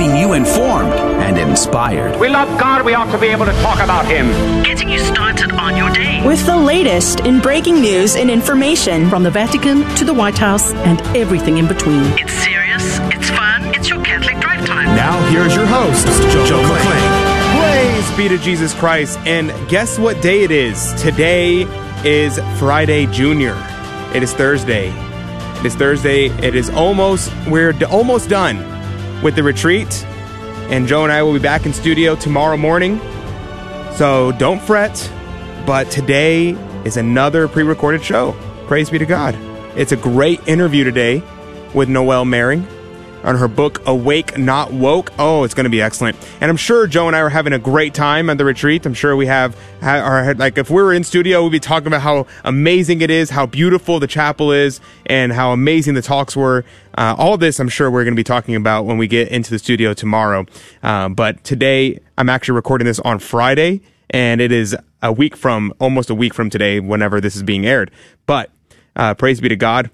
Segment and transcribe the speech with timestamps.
[0.00, 2.18] keeping you informed and inspired.
[2.18, 4.28] We love God, we ought to be able to talk about Him.
[4.62, 6.26] Getting you started on your day.
[6.26, 10.72] With the latest in breaking news and information from the Vatican to the White House
[10.72, 12.02] and everything in between.
[12.18, 14.86] It's serious, it's fun, it's your Catholic Drive Time.
[14.96, 17.60] Now, here's your host, Joe, Joe McClane.
[17.60, 19.18] Praise be to Jesus Christ.
[19.26, 20.94] And guess what day it is?
[20.94, 21.66] Today
[22.06, 23.54] is Friday Junior.
[24.14, 24.88] It is Thursday.
[25.58, 26.28] It is Thursday.
[26.42, 28.79] It is almost, we're d- almost done
[29.22, 30.04] with the retreat.
[30.70, 33.00] And Joe and I will be back in studio tomorrow morning.
[33.94, 35.12] So don't fret.
[35.66, 36.50] But today
[36.84, 38.32] is another pre recorded show.
[38.66, 39.34] Praise be to God.
[39.76, 41.22] It's a great interview today
[41.74, 42.66] with Noelle Mering
[43.24, 45.12] on her book Awake Not Woke.
[45.18, 46.16] Oh, it's going to be excellent.
[46.40, 48.86] And I'm sure Joe and I are having a great time at the retreat.
[48.86, 52.02] I'm sure we have are like if we were in studio, we'd be talking about
[52.02, 56.64] how amazing it is, how beautiful the chapel is, and how amazing the talks were.
[56.96, 59.50] Uh, all this, I'm sure we're going to be talking about when we get into
[59.50, 60.46] the studio tomorrow.
[60.82, 65.72] Uh, but today, I'm actually recording this on Friday, and it is a week from
[65.78, 67.90] almost a week from today, whenever this is being aired.
[68.26, 68.50] But
[68.96, 69.90] uh, praise be to God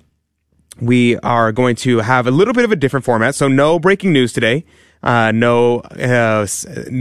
[0.80, 3.34] we are going to have a little bit of a different format.
[3.34, 4.64] So no breaking news today.
[5.02, 6.46] Uh, no, uh,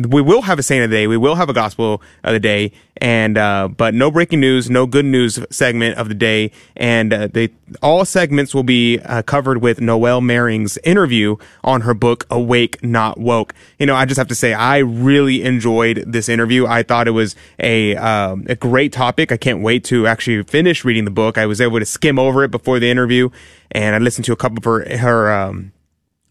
[0.10, 1.08] we will have a saint of the day.
[1.08, 4.86] We will have a gospel of the day, and uh, but no breaking news, no
[4.86, 7.50] good news segment of the day, and uh, they
[7.82, 13.20] all segments will be uh, covered with Noelle Mering's interview on her book Awake Not
[13.20, 13.54] Woke.
[13.80, 16.68] You know, I just have to say I really enjoyed this interview.
[16.68, 19.32] I thought it was a um, a great topic.
[19.32, 21.38] I can't wait to actually finish reading the book.
[21.38, 23.30] I was able to skim over it before the interview,
[23.72, 25.34] and I listened to a couple of her her.
[25.34, 25.72] Um,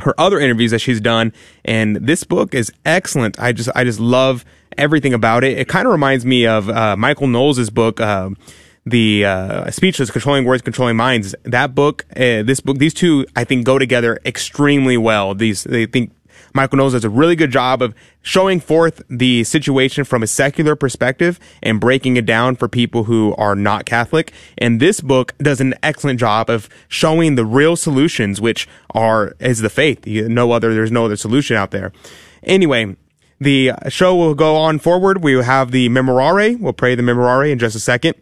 [0.01, 1.33] her other interviews that she's done
[1.65, 3.39] and this book is excellent.
[3.39, 4.45] I just i just love
[4.77, 5.59] everything about it.
[5.59, 8.31] It kind of reminds me of uh, michael knowles's book uh,
[8.87, 11.35] the uh, speechless controlling words controlling minds.
[11.45, 15.35] That book uh, this book these two i think go together extremely well.
[15.35, 16.14] These they think
[16.55, 20.77] Michael Knowles does a really good job of showing forth the situation from a secular
[20.77, 24.33] perspective and breaking it down for people who are not Catholic.
[24.57, 29.61] And this book does an excellent job of showing the real solutions, which are, is
[29.61, 30.07] the faith.
[30.07, 31.93] No other, there's no other solution out there.
[32.45, 32.97] Anyway,
[33.41, 35.25] the show will go on forward.
[35.25, 36.61] We will have the Memorare.
[36.61, 38.15] We'll pray the Memorare in just a second.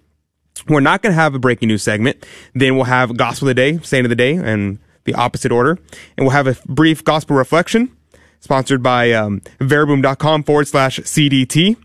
[0.68, 2.24] We're not going to have a breaking news segment.
[2.54, 5.78] Then we'll have Gospel of the Day, Saint of the Day, and the opposite order.
[6.16, 7.94] And we'll have a brief gospel reflection
[8.42, 11.76] sponsored by um, veriboom.com forward slash CDT.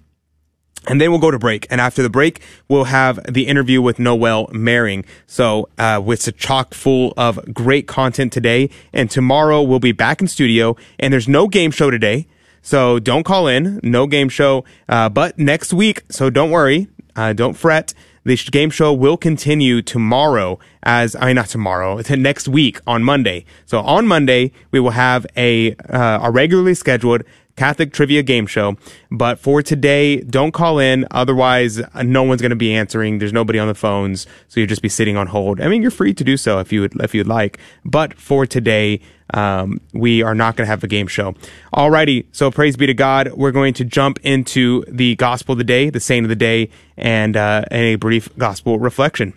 [0.89, 1.67] And then we'll go to break.
[1.69, 5.05] And after the break, we'll have the interview with Noelle Mering.
[5.27, 8.69] So, uh, it's a chock full of great content today.
[8.93, 12.27] And tomorrow we'll be back in studio and there's no game show today.
[12.61, 13.79] So don't call in.
[13.83, 14.65] No game show.
[14.89, 16.03] Uh, but next week.
[16.09, 16.87] So don't worry.
[17.15, 17.93] Uh, don't fret.
[18.27, 23.01] The game show will continue tomorrow as, I mean, not tomorrow, to next week on
[23.01, 23.45] Monday.
[23.65, 27.23] So on Monday, we will have a, uh, a regularly scheduled
[27.57, 28.77] Catholic trivia game show.
[29.11, 31.05] But for today, don't call in.
[31.11, 33.17] Otherwise, no one's going to be answering.
[33.17, 34.25] There's nobody on the phones.
[34.47, 35.59] So you'll just be sitting on hold.
[35.59, 37.59] I mean, you're free to do so if you would, if you'd like.
[37.83, 39.01] But for today,
[39.33, 41.35] um, we are not going to have a game show.
[41.73, 42.27] Alrighty.
[42.31, 43.33] So praise be to God.
[43.33, 46.69] We're going to jump into the gospel of the day, the saint of the day,
[46.95, 49.33] and, uh, a brief gospel reflection.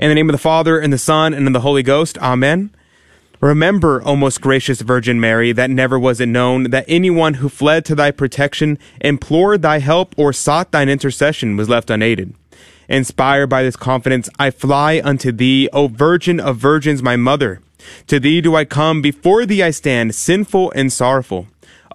[0.00, 2.18] In the name of the Father and the Son and of the Holy Ghost.
[2.18, 2.74] Amen.
[3.44, 7.84] Remember, O most gracious Virgin Mary, that never was it known that anyone who fled
[7.84, 12.32] to thy protection, implored thy help, or sought thine intercession was left unaided.
[12.88, 17.60] Inspired by this confidence, I fly unto thee, O Virgin of Virgins, my mother.
[18.06, 21.46] To thee do I come, before thee I stand, sinful and sorrowful.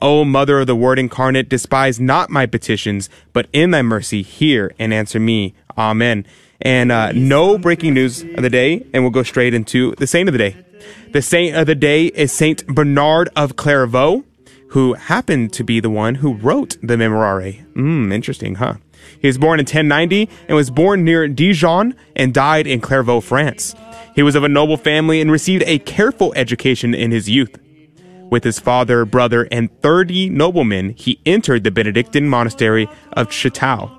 [0.03, 4.71] O Mother of the Word incarnate, despise not my petitions, but in thy mercy hear
[4.77, 5.55] and answer me.
[5.75, 6.27] Amen.
[6.61, 10.29] And uh, no breaking news of the day, and we'll go straight into the saint
[10.29, 10.65] of the day.
[11.11, 14.23] The saint of the day is Saint Bernard of Clairvaux,
[14.69, 17.63] who happened to be the one who wrote the Memorare.
[17.73, 18.75] Hmm, interesting, huh?
[19.19, 23.75] He was born in 1090 and was born near Dijon and died in Clairvaux, France.
[24.15, 27.57] He was of a noble family and received a careful education in his youth.
[28.29, 33.95] With his father, brother, and 30 noblemen, he entered the Benedictine monastery of Chatel.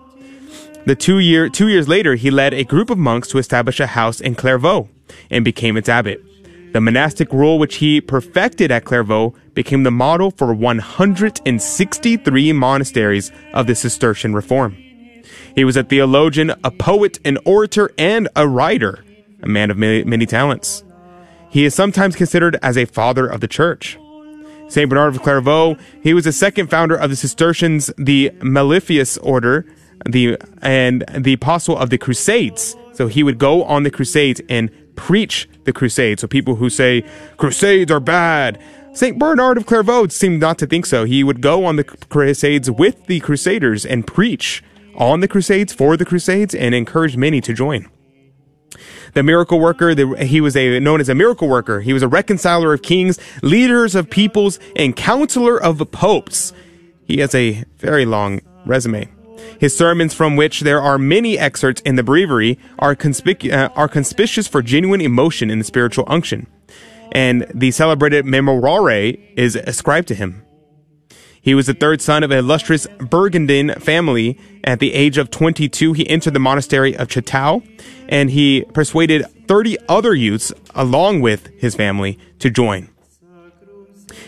[0.87, 3.89] The two year two years later, he led a group of monks to establish a
[3.89, 4.89] house in Clairvaux
[5.31, 6.25] and became its abbot.
[6.73, 13.67] The monastic rule which he perfected at Clairvaux became the model for 163 monasteries of
[13.67, 14.77] the Cistercian reform.
[15.57, 19.05] He was a theologian, a poet, an orator, and a writer,
[19.43, 20.85] a man of many, many talents.
[21.51, 23.99] He is sometimes considered as a father of the church.
[24.69, 24.89] St.
[24.89, 29.67] Bernard of Clairvaux, he was the second founder of the Cistercians, the Mellifius order,
[30.09, 32.77] the, and the apostle of the Crusades.
[32.93, 36.21] So he would go on the Crusades and preach the Crusades.
[36.21, 37.05] So people who say
[37.39, 38.61] Crusades are bad,
[38.93, 39.19] St.
[39.19, 41.05] Bernard of Clairvaux seemed not to think so.
[41.05, 44.65] He would go on the crusades with the crusaders and preach
[44.97, 47.89] on the crusades for the crusades and encourage many to join.
[49.15, 51.81] The miracle worker, the, he was a, known as a miracle worker.
[51.81, 56.53] He was a reconciler of kings, leaders of peoples, and counselor of popes.
[57.05, 59.09] He has a very long resume.
[59.59, 64.47] His sermons, from which there are many excerpts in the breviary, are, uh, are conspicuous
[64.47, 66.47] for genuine emotion the spiritual unction.
[67.13, 70.45] And the celebrated Memorare is ascribed to him.
[71.43, 74.39] He was the third son of an illustrious Burgundian family.
[74.63, 77.63] At the age of 22, he entered the monastery of Chateau,
[78.09, 82.91] and he persuaded 30 other youths, along with his family, to join.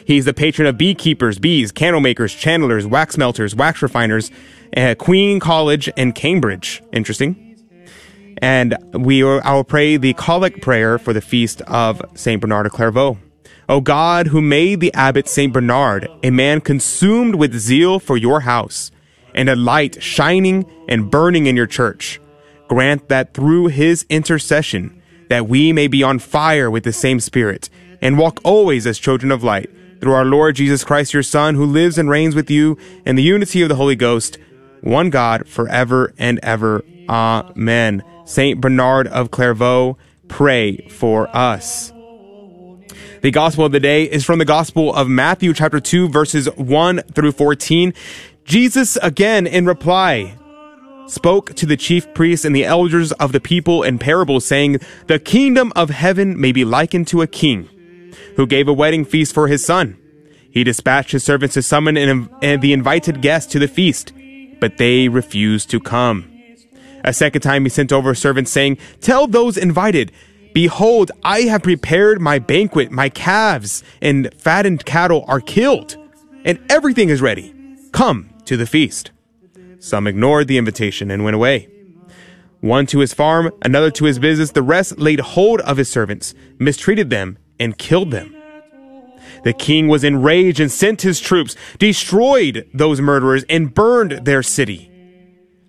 [0.04, 4.30] He's the patron of beekeepers, bees, candle makers, chandlers, wax melters, wax refiners,
[4.76, 6.82] uh, Queen College, and Cambridge.
[6.92, 7.48] Interesting.
[8.38, 12.66] And we will, I will pray the colic prayer for the feast of Saint Bernard
[12.66, 13.18] of Clairvaux.
[13.68, 18.40] O God, who made the abbot Saint Bernard a man consumed with zeal for your
[18.40, 18.90] house,
[19.34, 22.20] and a light shining and burning in your church,
[22.68, 27.70] grant that through his intercession, that we may be on fire with the same spirit,
[28.02, 29.70] and walk always as children of light,
[30.02, 32.76] through our Lord Jesus Christ, your Son, who lives and reigns with you
[33.06, 34.36] in the unity of the Holy Ghost,
[34.80, 36.82] one God, forever and ever.
[37.08, 38.02] Amen.
[38.24, 39.96] Saint Bernard of Clairvaux,
[40.26, 41.92] pray for us.
[43.20, 47.02] The gospel of the day is from the gospel of Matthew chapter 2 verses 1
[47.14, 47.94] through 14.
[48.44, 50.36] Jesus again in reply
[51.06, 55.20] spoke to the chief priests and the elders of the people in parables saying, the
[55.20, 57.68] kingdom of heaven may be likened to a king
[58.36, 59.96] who gave a wedding feast for his son.
[60.50, 64.12] He dispatched his servants to summon the invited guests to the feast,
[64.60, 66.28] but they refused to come.
[67.04, 70.12] A second time he sent over servants saying, tell those invited,
[70.52, 72.90] Behold, I have prepared my banquet.
[72.90, 75.96] My calves and fattened cattle are killed,
[76.44, 77.54] and everything is ready.
[77.92, 79.10] Come to the feast.
[79.78, 81.68] Some ignored the invitation and went away.
[82.60, 86.34] One to his farm, another to his business, the rest laid hold of his servants,
[86.58, 88.34] mistreated them, and killed them.
[89.44, 94.90] The king was enraged and sent his troops, destroyed those murderers, and burned their city.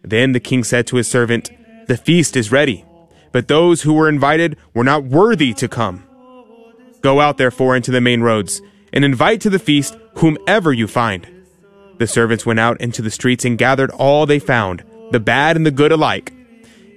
[0.04, 1.52] Then the king said to his servant,
[1.88, 2.86] The feast is ready
[3.34, 6.06] but those who were invited were not worthy to come.
[7.02, 8.62] Go out therefore into the main roads,
[8.94, 11.28] and invite to the feast whomever you find.
[11.98, 15.66] The servants went out into the streets and gathered all they found, the bad and
[15.66, 16.32] the good alike.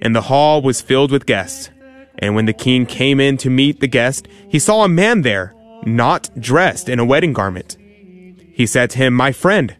[0.01, 1.71] And the hall was filled with guests.
[2.19, 5.53] And when the king came in to meet the guest, he saw a man there,
[5.85, 7.77] not dressed in a wedding garment.
[8.51, 9.75] He said to him, My friend,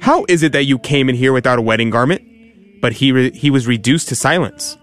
[0.00, 2.22] how is it that you came in here without a wedding garment?
[2.80, 4.76] But he, re- he was reduced to silence.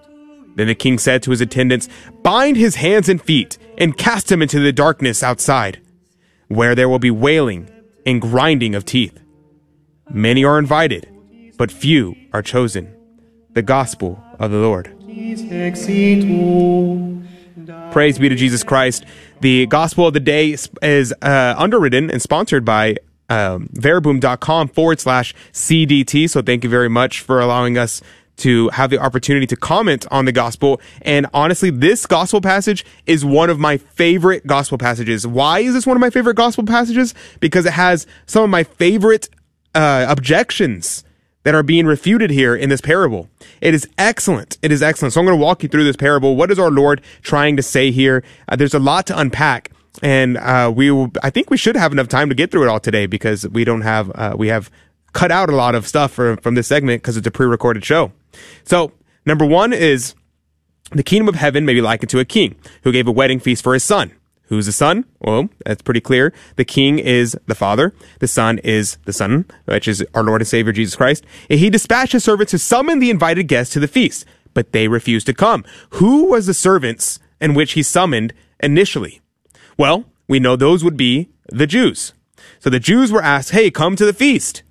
[0.55, 1.87] Then the king said to his attendants,
[2.23, 5.81] Bind his hands and feet, and cast him into the darkness outside,
[6.47, 7.69] where there will be wailing
[8.05, 9.17] and grinding of teeth.
[10.09, 11.07] Many are invited,
[11.57, 12.95] but few are chosen.
[13.53, 14.93] The Gospel of the Lord.
[17.91, 19.05] Praise be to Jesus Christ.
[19.41, 22.95] The Gospel of the Day is uh, underwritten and sponsored by
[23.29, 26.29] um, veriboom.com forward slash CDT.
[26.29, 28.01] So thank you very much for allowing us
[28.37, 30.79] to have the opportunity to comment on the gospel.
[31.01, 35.27] And honestly, this gospel passage is one of my favorite gospel passages.
[35.27, 37.13] Why is this one of my favorite gospel passages?
[37.39, 39.29] Because it has some of my favorite
[39.75, 41.03] uh, objections
[41.43, 43.27] that are being refuted here in this parable.
[43.61, 44.57] It is excellent.
[44.61, 45.13] It is excellent.
[45.13, 46.35] So I'm going to walk you through this parable.
[46.35, 48.23] What is our Lord trying to say here?
[48.47, 49.71] Uh, there's a lot to unpack.
[50.01, 52.69] And uh, we, will, I think we should have enough time to get through it
[52.69, 54.71] all today because we don't have, uh, we have
[55.13, 58.11] cut out a lot of stuff for, from this segment because it's a pre-recorded show.
[58.63, 58.93] So,
[59.25, 60.15] number one is
[60.91, 63.63] the kingdom of heaven may be likened to a king who gave a wedding feast
[63.63, 64.13] for his son.
[64.51, 65.05] Who's the son?
[65.21, 66.33] Well, that's pretty clear.
[66.57, 67.93] The king is the father.
[68.19, 71.23] The son is the son, which is our Lord and Savior Jesus Christ.
[71.49, 74.89] And he dispatched his servants to summon the invited guests to the feast, but they
[74.89, 75.63] refused to come.
[75.91, 79.21] Who was the servants in which he summoned initially?
[79.77, 82.11] Well, we know those would be the Jews.
[82.59, 84.63] So the Jews were asked, hey, come to the feast.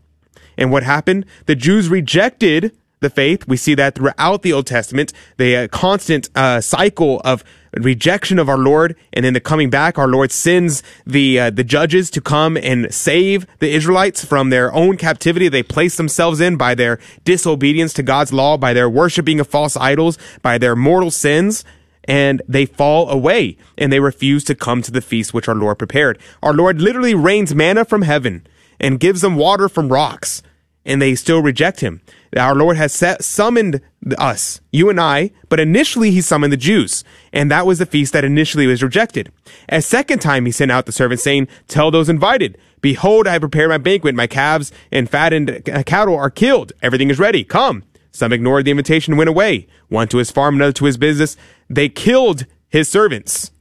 [0.59, 1.25] And what happened?
[1.47, 3.49] The Jews rejected the faith.
[3.49, 8.49] We see that throughout the Old Testament, the uh, constant uh, cycle of rejection of
[8.49, 9.99] our Lord, and then the coming back.
[9.99, 14.73] Our Lord sends the uh, the judges to come and save the Israelites from their
[14.73, 19.41] own captivity they place themselves in by their disobedience to God's law, by their worshiping
[19.41, 21.65] of false idols, by their mortal sins.
[22.05, 25.79] And they fall away and they refuse to come to the feast which our Lord
[25.79, 26.19] prepared.
[26.43, 28.47] Our Lord literally rains manna from heaven
[28.81, 30.43] and gives them water from rocks
[30.91, 32.01] and they still reject him.
[32.37, 33.81] Our Lord has set, summoned
[34.19, 38.13] us, you and I, but initially he summoned the Jews, and that was the feast
[38.13, 39.33] that initially was rejected.
[39.69, 43.41] A second time he sent out the servant saying, tell those invited, behold, I have
[43.41, 47.85] prepared my banquet, my calves and fattened uh, cattle are killed, everything is ready, come.
[48.13, 51.37] Some ignored the invitation and went away, one to his farm, another to his business.
[51.69, 53.53] They killed his servants.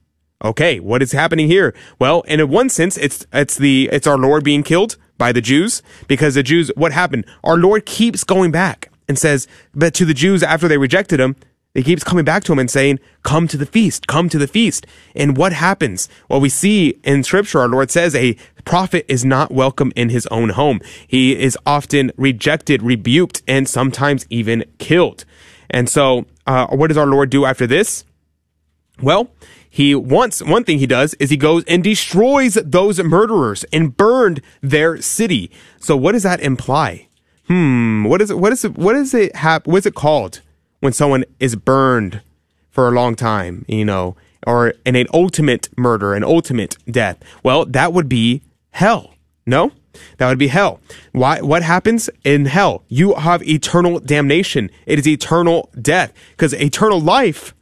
[0.44, 1.76] Okay, what is happening here?
[2.00, 5.84] Well, in one sense, it's, it's the, it's our Lord being killed by the Jews
[6.08, 7.28] because the Jews, what happened?
[7.44, 11.36] Our Lord keeps going back and says, but to the Jews after they rejected him,
[11.76, 14.48] he keeps coming back to him and saying, come to the feast, come to the
[14.48, 14.88] feast.
[15.16, 16.10] And what happens?
[16.28, 18.36] Well, we see in scripture, our Lord says a
[18.66, 20.82] prophet is not welcome in his own home.
[21.08, 25.26] He is often rejected, rebuked, and sometimes even killed.
[25.70, 28.04] And so, uh, what does our Lord do after this?
[29.02, 29.30] Well,
[29.70, 34.42] he wants, one thing he does is he goes and destroys those murderers and burned
[34.62, 35.52] their city.
[35.80, 37.08] So what does that imply?
[37.48, 40.42] Hmm, what is it, what is it, what is it hap, what is it called
[40.80, 42.22] when someone is burned
[42.70, 47.18] for a long time, you know, or in an ultimate murder, an ultimate death?
[47.44, 49.14] Well, that would be hell.
[49.46, 49.72] No?
[50.18, 50.80] That would be hell.
[51.12, 52.84] Why, what happens in hell?
[52.88, 54.70] You have eternal damnation.
[54.86, 57.54] It is eternal death because eternal life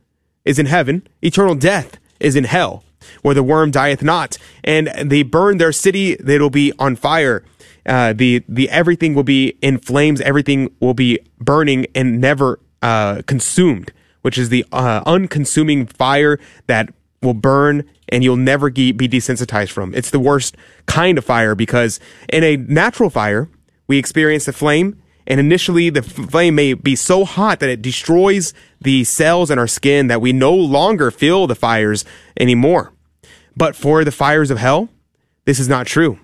[0.48, 2.84] is in heaven, eternal death is in hell,
[3.22, 4.38] where the worm dieth not.
[4.64, 7.44] And they burn their city, it'll be on fire.
[7.86, 13.22] Uh, the, the, everything will be in flames, everything will be burning and never, uh,
[13.28, 19.72] consumed, which is the, uh, unconsuming fire that will burn and you'll never be desensitized
[19.72, 19.94] from.
[19.94, 22.00] It's the worst kind of fire because
[22.30, 23.50] in a natural fire,
[23.88, 28.54] we experience the flame and initially, the flame may be so hot that it destroys
[28.80, 32.06] the cells in our skin that we no longer feel the fires
[32.40, 32.94] anymore.
[33.56, 34.88] But for the fires of hell,
[35.44, 36.18] this is not true.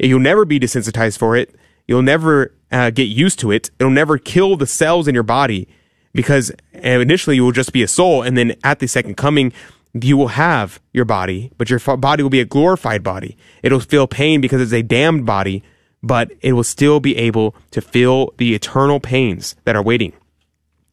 [0.00, 1.54] You'll never be desensitized for it.
[1.86, 3.70] You'll never uh, get used to it.
[3.78, 5.68] It'll never kill the cells in your body
[6.12, 8.22] because initially you will just be a soul.
[8.22, 9.52] And then at the second coming,
[9.94, 13.36] you will have your body, but your body will be a glorified body.
[13.62, 15.62] It'll feel pain because it's a damned body,
[16.02, 20.12] but it will still be able to feel the eternal pains that are waiting.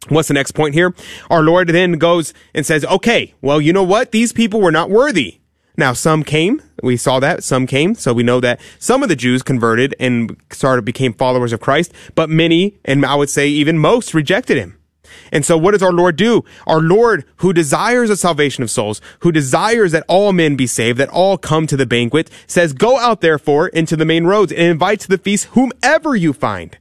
[0.10, 0.94] What's the next point here?
[1.30, 4.12] Our Lord then goes and says, okay, well, you know what?
[4.12, 5.40] These people were not worthy.
[5.76, 6.62] Now, some came.
[6.82, 7.44] We saw that.
[7.44, 7.94] Some came.
[7.94, 11.94] So we know that some of the Jews converted and started, became followers of Christ,
[12.16, 14.76] but many, and I would say even most, rejected him.
[15.31, 16.43] And so what does our Lord do?
[16.65, 20.98] Our Lord, who desires the salvation of souls, who desires that all men be saved,
[21.00, 24.62] that all come to the banquet, says, go out therefore into the main roads and
[24.62, 26.77] invite to the feast whomever you find.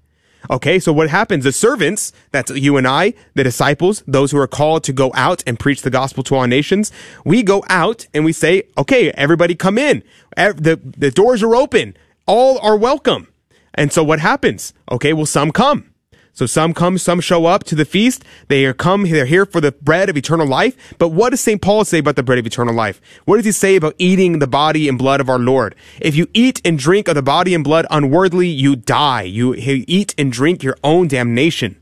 [0.48, 1.42] Okay, so what happens?
[1.42, 5.42] The servants, that's you and I, the disciples, those who are called to go out
[5.44, 6.92] and preach the gospel to all nations,
[7.24, 10.04] we go out and we say, okay, everybody come in.
[10.36, 11.96] The, the doors are open.
[12.26, 13.26] All are welcome.
[13.74, 14.72] And so what happens?
[14.90, 15.90] Okay, well, some come.
[16.36, 18.22] So some come, some show up to the feast.
[18.48, 20.76] They are come, they're here for the bread of eternal life.
[20.98, 21.62] But what does St.
[21.62, 23.00] Paul say about the bread of eternal life?
[23.24, 25.74] What does he say about eating the body and blood of our Lord?
[25.98, 29.22] If you eat and drink of the body and blood unworthily, you die.
[29.22, 31.80] You eat and drink your own damnation.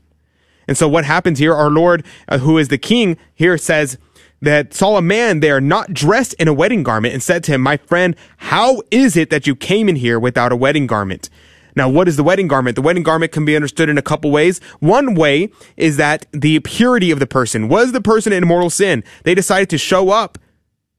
[0.69, 1.53] And so what happens here?
[1.53, 3.97] Our Lord, uh, who is the king, here says,
[4.41, 7.61] that saw a man there not dressed in a wedding garment and said to him,
[7.61, 11.29] My friend, how is it that you came in here without a wedding garment?
[11.75, 12.75] Now, what is the wedding garment?
[12.75, 14.59] The wedding garment can be understood in a couple ways.
[14.79, 17.67] One way is that the purity of the person.
[17.67, 19.03] Was the person in mortal sin?
[19.23, 20.37] They decided to show up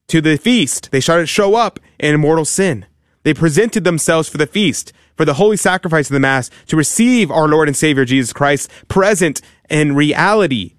[0.09, 0.90] to the feast.
[0.92, 2.87] They started to show up in mortal sin.
[3.23, 7.30] They presented themselves for the feast, for the holy sacrifice of the Mass, to receive
[7.30, 10.75] our Lord and Savior Jesus Christ present in reality,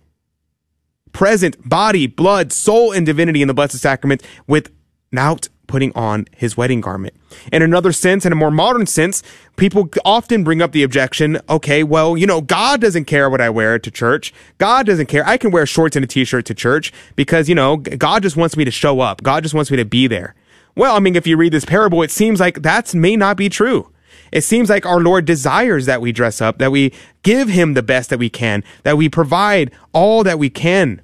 [1.12, 6.82] present body, blood, soul, and divinity in the Blessed Sacrament without putting on his wedding
[6.82, 7.14] garment.
[7.52, 9.22] In another sense, in a more modern sense,
[9.58, 13.50] people often bring up the objection, okay, well, you know, God doesn't care what I
[13.50, 14.34] wear to church.
[14.58, 15.28] God doesn't care.
[15.28, 18.58] I can wear shorts and a t-shirt to church because, you know, God just wants
[18.58, 19.22] me to show up.
[19.22, 20.36] God just wants me to be there.
[20.76, 23.50] Well, I mean, if you read this parable, it seems like that may not be
[23.50, 23.92] true.
[24.32, 26.94] It seems like our Lord desires that we dress up, that we
[27.24, 31.02] give him the best that we can, that we provide all that we can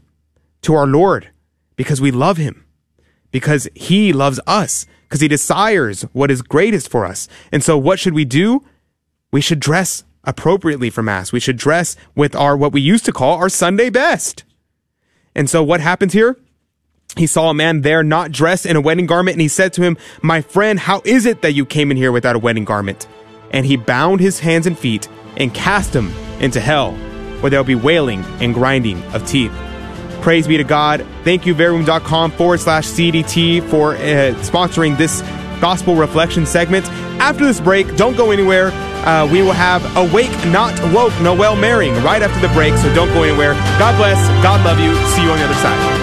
[0.61, 1.29] to our Lord
[1.75, 2.63] because we love him
[3.33, 7.27] because he loves us, because he desires what is greatest for us.
[7.51, 8.63] And so what should we do?
[9.31, 11.33] We should dress appropriately for mass.
[11.33, 14.45] We should dress with our, what we used to call our Sunday best.
[15.35, 16.37] And so what happens here?
[17.17, 19.81] He saw a man there not dressed in a wedding garment and he said to
[19.81, 23.07] him, my friend, how is it that you came in here without a wedding garment?
[23.51, 26.93] And he bound his hands and feet and cast him into hell
[27.41, 29.51] where there'll be wailing and grinding of teeth.
[30.23, 31.05] Praise be to God.
[31.25, 33.99] Thank you, veryroom.com forward slash CDT for uh,
[34.39, 35.19] sponsoring this
[35.59, 36.85] gospel reflection segment.
[37.19, 38.71] After this break, don't go anywhere.
[39.05, 43.09] Uh, we will have Awake Not Woke, Noelle Mering, right after the break, so don't
[43.09, 43.51] go anywhere.
[43.77, 44.17] God bless.
[44.41, 44.95] God love you.
[45.11, 46.02] See you on the other side.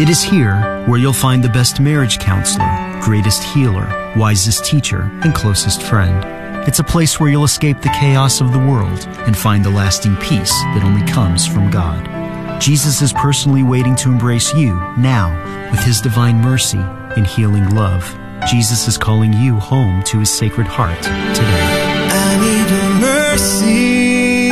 [0.00, 0.56] It is here
[0.88, 2.66] where you'll find the best marriage counselor,
[3.00, 6.66] greatest healer, wisest teacher, and closest friend.
[6.66, 10.16] It's a place where you'll escape the chaos of the world and find the lasting
[10.16, 12.60] peace that only comes from God.
[12.60, 15.30] Jesus is personally waiting to embrace you now
[15.70, 18.18] with his divine mercy and healing love.
[18.50, 22.08] Jesus is calling you home to his sacred heart today.
[22.10, 24.50] I need a mercy.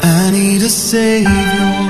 [0.00, 1.89] I need a savior.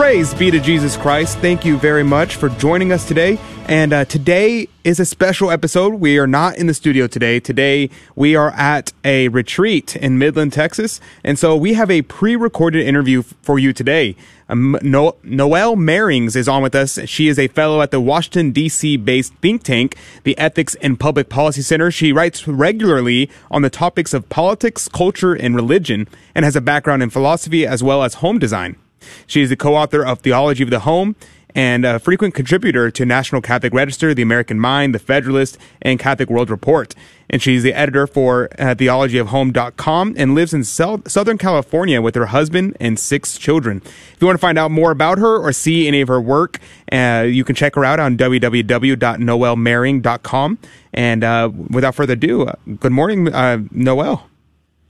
[0.00, 1.36] Praise be to Jesus Christ.
[1.40, 3.38] Thank you very much for joining us today.
[3.66, 5.96] And uh, today is a special episode.
[5.96, 7.38] We are not in the studio today.
[7.38, 11.02] Today we are at a retreat in Midland, Texas.
[11.22, 14.16] And so we have a pre recorded interview f- for you today.
[14.48, 16.98] Um, no- Noelle Merings is on with us.
[17.04, 18.96] She is a fellow at the Washington, D.C.
[18.96, 21.90] based think tank, the Ethics and Public Policy Center.
[21.90, 27.02] She writes regularly on the topics of politics, culture, and religion, and has a background
[27.02, 28.76] in philosophy as well as home design.
[29.26, 31.16] She is the co-author of Theology of the Home
[31.54, 36.28] and a frequent contributor to National Catholic Register, The American Mind, The Federalist, and Catholic
[36.30, 36.94] World Report.
[37.28, 42.76] And she's the editor for uh, theologyofhome.com and lives in Southern California with her husband
[42.80, 43.82] and six children.
[43.84, 46.58] If you want to find out more about her or see any of her work,
[46.90, 50.58] uh, you can check her out on www.noelmaring.com.
[50.92, 54.26] And uh, without further ado, uh, good morning, uh, Noelle.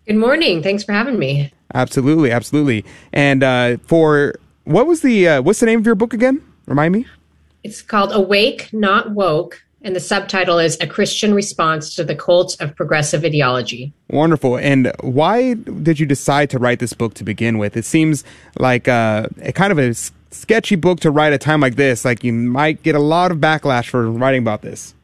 [0.06, 0.62] Good morning.
[0.62, 1.52] Thanks for having me.
[1.74, 2.85] Absolutely, absolutely.
[3.12, 6.42] And uh, for what was the uh, what's the name of your book again?
[6.66, 7.06] Remind me.
[7.62, 12.61] It's called Awake, Not Woke, and the subtitle is A Christian Response to the Cult
[12.61, 13.92] of Progressive Ideology.
[14.09, 14.56] Wonderful.
[14.56, 17.76] And why did you decide to write this book to begin with?
[17.76, 18.24] It seems
[18.59, 22.04] like uh, a kind of a sketchy book to write at a time like this.
[22.04, 24.94] Like you might get a lot of backlash for writing about this.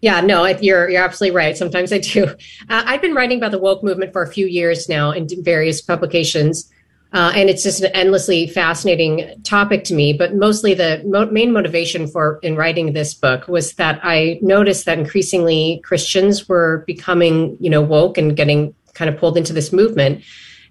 [0.00, 1.56] Yeah, no, you're you're absolutely right.
[1.56, 2.34] Sometimes I do.
[2.70, 5.80] Uh, I've been writing about the woke movement for a few years now in various
[5.80, 6.70] publications,
[7.14, 10.12] uh, and it's just an endlessly fascinating topic to me.
[10.12, 14.84] But mostly, the mo- main motivation for in writing this book was that I noticed
[14.84, 19.72] that increasingly Christians were becoming, you know, woke and getting kind of pulled into this
[19.72, 20.22] movement.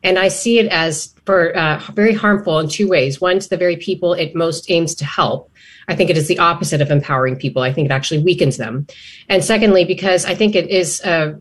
[0.03, 3.19] And I see it as for uh, very harmful in two ways.
[3.19, 5.51] One, to the very people it most aims to help.
[5.87, 7.61] I think it is the opposite of empowering people.
[7.61, 8.87] I think it actually weakens them.
[9.29, 11.33] And secondly, because I think it is uh,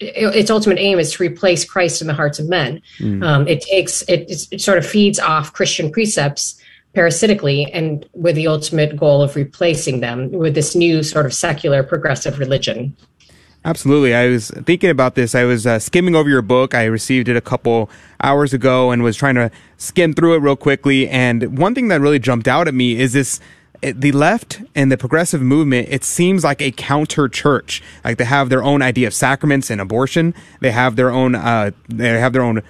[0.00, 2.82] its ultimate aim is to replace Christ in the hearts of men.
[2.98, 3.24] Mm.
[3.24, 6.58] Um, it takes it, it sort of feeds off Christian precepts
[6.94, 11.82] parasitically, and with the ultimate goal of replacing them with this new sort of secular
[11.82, 12.94] progressive religion.
[13.64, 14.14] Absolutely.
[14.14, 15.34] I was thinking about this.
[15.36, 16.74] I was uh, skimming over your book.
[16.74, 17.88] I received it a couple
[18.20, 21.08] hours ago and was trying to skim through it real quickly.
[21.08, 23.40] And one thing that really jumped out at me is this
[23.82, 27.82] the left and the progressive movement, it seems like a counter church.
[28.04, 30.34] Like they have their own idea of sacraments and abortion.
[30.60, 32.62] They have their own, uh, they have their own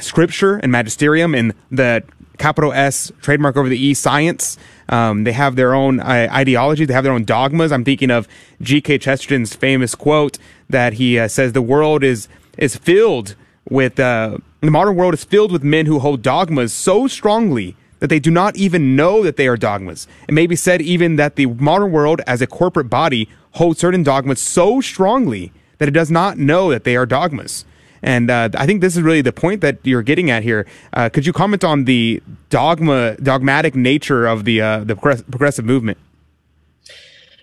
[0.00, 2.02] scripture and magisterium and the
[2.38, 4.58] capital S trademark over the E science.
[4.88, 6.84] Um, they have their own uh, ideology.
[6.84, 7.72] They have their own dogmas.
[7.72, 8.28] I'm thinking of
[8.60, 8.98] G.K.
[8.98, 13.34] Chesterton's famous quote that he uh, says, "The world is is filled
[13.68, 18.10] with uh, the modern world is filled with men who hold dogmas so strongly that
[18.10, 20.06] they do not even know that they are dogmas.
[20.28, 24.02] It may be said even that the modern world, as a corporate body, holds certain
[24.02, 27.64] dogmas so strongly that it does not know that they are dogmas."
[28.02, 30.66] And uh, I think this is really the point that you're getting at here.
[30.92, 35.96] Uh, could you comment on the dogma, dogmatic nature of the uh, the progressive movement?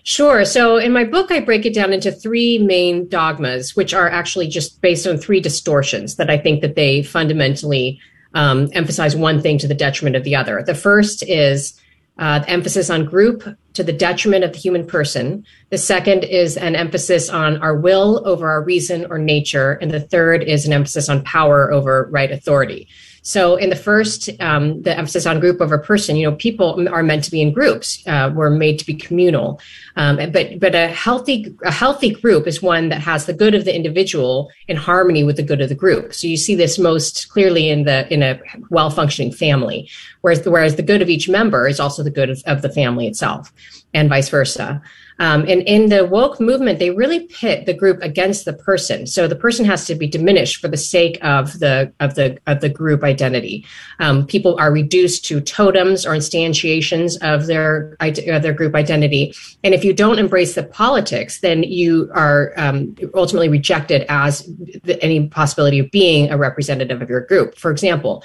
[0.04, 0.44] Sure.
[0.44, 4.46] So in my book, I break it down into three main dogmas, which are actually
[4.46, 8.00] just based on three distortions that I think that they fundamentally
[8.34, 10.62] um, emphasize one thing to the detriment of the other.
[10.62, 11.80] The first is
[12.18, 13.42] uh, the emphasis on group
[13.72, 15.44] to the detriment of the human person.
[15.70, 19.72] The second is an emphasis on our will over our reason or nature.
[19.72, 22.88] And the third is an emphasis on power over right authority.
[23.22, 27.04] So in the first, um, the emphasis on group over person, you know, people are
[27.04, 28.04] meant to be in groups.
[28.06, 29.60] Uh, we're made to be communal.
[29.94, 33.64] Um, but but a healthy a healthy group is one that has the good of
[33.64, 36.12] the individual in harmony with the good of the group.
[36.12, 39.88] So you see this most clearly in the in a well functioning family,
[40.22, 42.70] whereas the, whereas the good of each member is also the good of, of the
[42.70, 43.52] family itself,
[43.94, 44.82] and vice versa.
[45.18, 49.06] Um, and in the woke movement, they really pit the group against the person.
[49.06, 52.60] So the person has to be diminished for the sake of the of the of
[52.60, 53.66] the group identity.
[53.98, 59.34] Um, people are reduced to totems or instantiations of their of their group identity.
[59.62, 64.46] And if you don't embrace the politics, then you are um, ultimately rejected as
[64.84, 67.56] the, any possibility of being a representative of your group.
[67.56, 68.24] For example.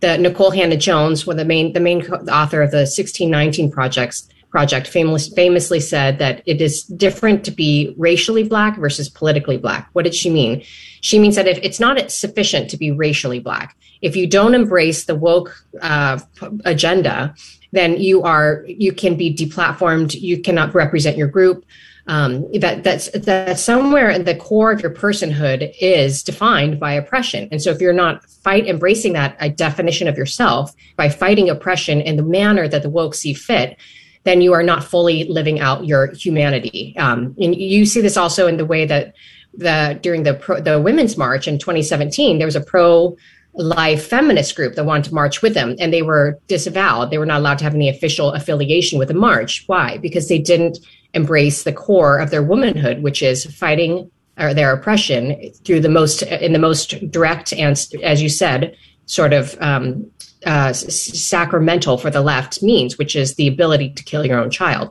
[0.00, 4.86] The Nicole Hannah-Jones, one of the main the main author of the 1619 projects, Project
[4.86, 9.90] famous, famously said that it is different to be racially black versus politically black.
[9.94, 10.62] What did she mean?
[11.00, 15.06] She means that if it's not sufficient to be racially black, if you don't embrace
[15.06, 15.50] the woke
[15.82, 16.20] uh,
[16.64, 17.34] agenda,
[17.72, 20.14] then you are you can be deplatformed.
[20.14, 21.64] You cannot represent your group.
[22.06, 27.48] Um, that that's that somewhere in the core of your personhood is defined by oppression.
[27.50, 32.00] And so if you're not fight embracing that a definition of yourself by fighting oppression
[32.00, 33.76] in the manner that the woke see fit,
[34.24, 36.94] then you are not fully living out your humanity.
[36.98, 39.14] Um, and you see this also in the way that
[39.56, 43.16] the during the pro, the women's march in 2017, there was a pro
[43.54, 47.10] life feminist group that wanted to march with them, and they were disavowed.
[47.10, 49.64] They were not allowed to have any official affiliation with the march.
[49.66, 49.98] Why?
[49.98, 50.78] Because they didn't
[51.12, 56.22] embrace the core of their womanhood, which is fighting or their oppression through the most
[56.22, 60.10] in the most direct and, as you said, sort of um,
[60.46, 64.90] uh, sacramental for the left means, which is the ability to kill your own child.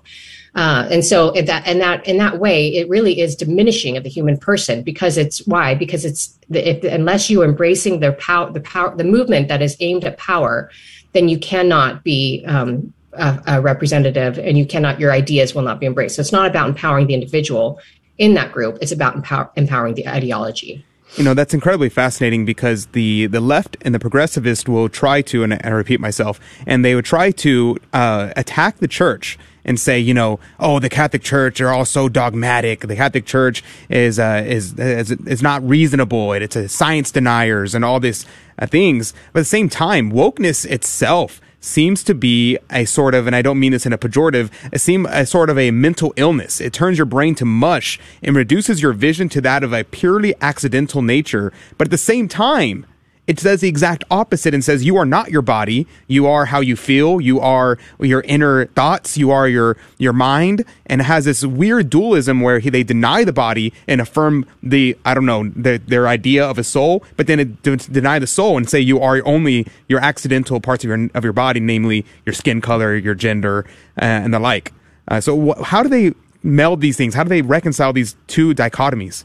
[0.56, 4.04] Uh, and so in that and that in that way, it really is diminishing of
[4.04, 8.52] the human person because it's why because it's if, unless you are embracing the power
[8.52, 10.70] the power the movement that is aimed at power,
[11.14, 15.80] then you cannot be um, a, a representative and you cannot your ideas will not
[15.80, 16.18] be embraced.
[16.18, 17.80] So it's not about empowering the individual
[18.20, 20.86] in that group; it's about empower, empowering the ideology
[21.18, 25.44] you know that's incredibly fascinating because the the left and the progressivist will try to
[25.44, 30.00] and I repeat myself and they would try to uh, attack the church and say
[30.00, 32.82] you know oh the Catholic Church are all so dogmatic.
[32.82, 37.86] The Catholic Church is uh, is, is is not reasonable it's a science deniers and
[37.86, 38.26] all this
[38.58, 39.14] uh, things.
[39.34, 43.42] But at the same time wokeness itself seems to be a sort of, and I
[43.42, 46.60] don't mean this in a pejorative, it seem a sort of a mental illness.
[46.60, 50.36] It turns your brain to mush and reduces your vision to that of a purely
[50.42, 51.54] accidental nature.
[51.78, 52.86] But at the same time,
[53.26, 55.88] it says the exact opposite and says you are not your body.
[56.08, 57.22] You are how you feel.
[57.22, 59.18] You are your inner thoughts.
[59.18, 60.66] You are your your mind.
[60.86, 65.14] And has this weird dualism where he, they deny the body and affirm the i
[65.14, 68.58] don't know the, their idea of a soul but then it d- deny the soul
[68.58, 72.34] and say you are only your accidental parts of your of your body namely your
[72.34, 73.66] skin color your gender
[74.02, 74.74] uh, and the like.
[75.08, 77.14] Uh, so wh- how do they meld these things?
[77.14, 79.24] How do they reconcile these two dichotomies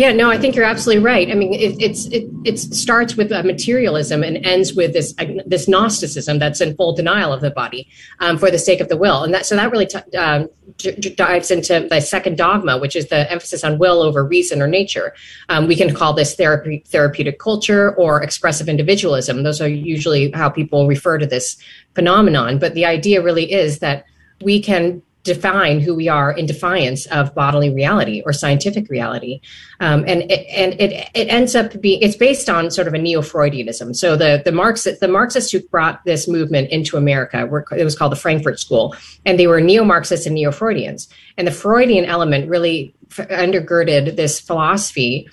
[0.00, 1.30] yeah, no, I think you're absolutely right.
[1.30, 5.68] I mean, it, it's it, it starts with uh, materialism and ends with this this
[5.68, 7.86] Gnosticism that's in full denial of the body
[8.18, 11.10] um, for the sake of the will, and that so that really t- um, d-
[11.10, 15.12] dives into the second dogma, which is the emphasis on will over reason or nature.
[15.50, 19.42] Um, we can call this therapy, therapeutic culture or expressive individualism.
[19.42, 21.58] Those are usually how people refer to this
[21.94, 22.58] phenomenon.
[22.58, 24.06] But the idea really is that
[24.40, 29.40] we can define who we are in defiance of bodily reality or scientific reality.
[29.78, 32.98] Um, and it, and it, it ends up being, it's based on sort of a
[32.98, 33.94] neo-Freudianism.
[33.94, 37.96] So the, the Marxists, the Marxists who brought this movement into America, were, it was
[37.96, 38.94] called the Frankfurt School,
[39.26, 41.08] and they were neo-Marxists and neo-Freudians.
[41.36, 45.28] And the Freudian element really undergirded this philosophy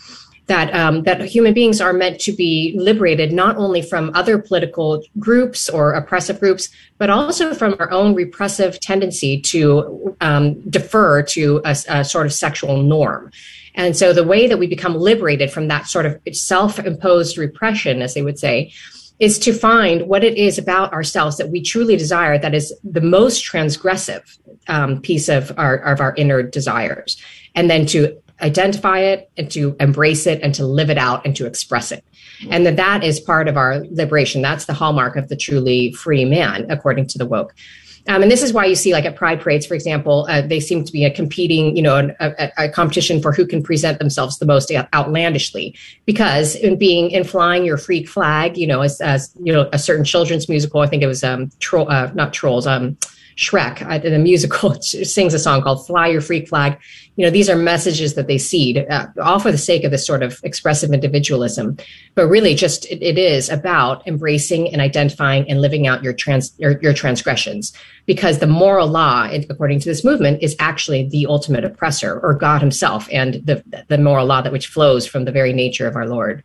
[0.47, 5.03] that um, that human beings are meant to be liberated not only from other political
[5.19, 11.62] groups or oppressive groups, but also from our own repressive tendency to um, defer to
[11.65, 13.31] a, a sort of sexual norm.
[13.75, 18.15] And so the way that we become liberated from that sort of self-imposed repression, as
[18.15, 18.71] they would say,
[19.19, 23.01] is to find what it is about ourselves that we truly desire that is the
[23.01, 27.21] most transgressive um, piece of our of our inner desires,
[27.53, 31.36] and then to identify it and to embrace it and to live it out and
[31.36, 32.04] to express it.
[32.50, 34.41] And that that is part of our liberation.
[34.41, 37.56] That's the hallmark of the truly free man, according to the woke.
[38.10, 40.62] Um, and this is why you see, like at pride parades, for example, uh, they
[40.62, 44.39] seem to be a competing, you know, a, a, competition for who can present themselves
[44.39, 45.76] the most outlandishly.
[46.06, 49.80] Because in being in flying your freak flag, you know, as, as you know, a
[49.80, 52.97] certain children's musical, I think it was um, troll, uh, not trolls, um,
[53.36, 56.80] Shrek, uh, the musical, sings a song called "Fly Your Freak Flag."
[57.17, 60.06] You know, these are messages that they seed, uh, all for the sake of this
[60.06, 61.75] sort of expressive individualism,
[62.13, 66.53] but really, just it, it is about embracing and identifying and living out your trans
[66.60, 67.73] your, your transgressions,
[68.06, 72.62] because the moral law, according to this movement, is actually the ultimate oppressor, or God
[72.62, 76.08] Himself, and the the moral law that which flows from the very nature of our
[76.08, 76.43] Lord.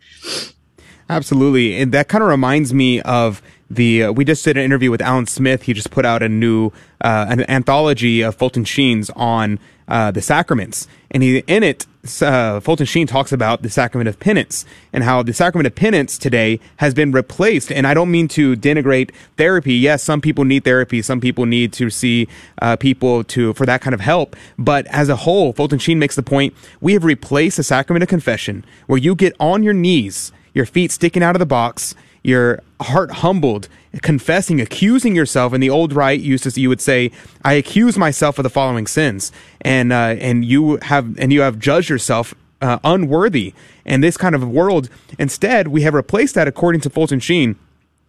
[1.10, 4.90] Absolutely, and that kind of reminds me of the uh, we just did an interview
[4.90, 5.64] with Alan Smith.
[5.64, 9.58] He just put out a new uh, an anthology of Fulton Sheen's on
[9.88, 11.86] uh, the sacraments, and he in it
[12.20, 16.18] uh, Fulton Sheen talks about the sacrament of penance and how the sacrament of penance
[16.18, 17.70] today has been replaced.
[17.70, 19.74] And I don't mean to denigrate therapy.
[19.74, 21.00] Yes, some people need therapy.
[21.00, 22.26] Some people need to see
[22.60, 24.34] uh, people to for that kind of help.
[24.58, 28.08] But as a whole, Fulton Sheen makes the point: we have replaced the sacrament of
[28.08, 32.62] confession, where you get on your knees, your feet sticking out of the box your
[32.80, 33.68] heart humbled,
[34.02, 35.52] confessing, accusing yourself.
[35.52, 37.10] In the old rite, used to you would say,
[37.44, 41.58] "I accuse myself of the following sins," and uh, and you have and you have
[41.58, 43.54] judged yourself uh, unworthy.
[43.84, 47.56] And this kind of world, instead, we have replaced that, according to Fulton Sheen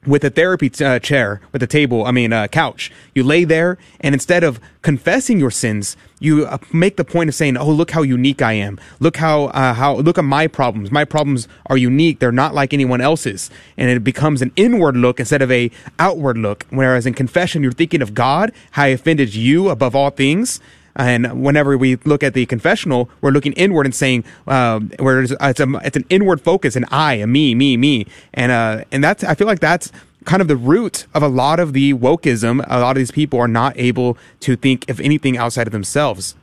[0.05, 2.91] with a therapy t- uh, chair, with a table, I mean, a couch.
[3.13, 7.35] You lay there, and instead of confessing your sins, you uh, make the point of
[7.35, 8.79] saying, "Oh, look how unique I am.
[8.99, 10.91] Look how uh, how look at my problems.
[10.91, 12.19] My problems are unique.
[12.19, 16.37] They're not like anyone else's." And it becomes an inward look instead of a outward
[16.37, 16.65] look.
[16.69, 20.59] Whereas in confession, you're thinking of God, how He offended you above all things.
[20.95, 25.33] And whenever we look at the confessional, we're looking inward and saying, uh, where it's,
[25.39, 28.05] it's, a, it's an inward focus, an I, a me, me, me.
[28.33, 29.91] And, uh, and that's, I feel like that's
[30.25, 32.63] kind of the root of a lot of the wokeism.
[32.69, 36.35] A lot of these people are not able to think of anything outside of themselves.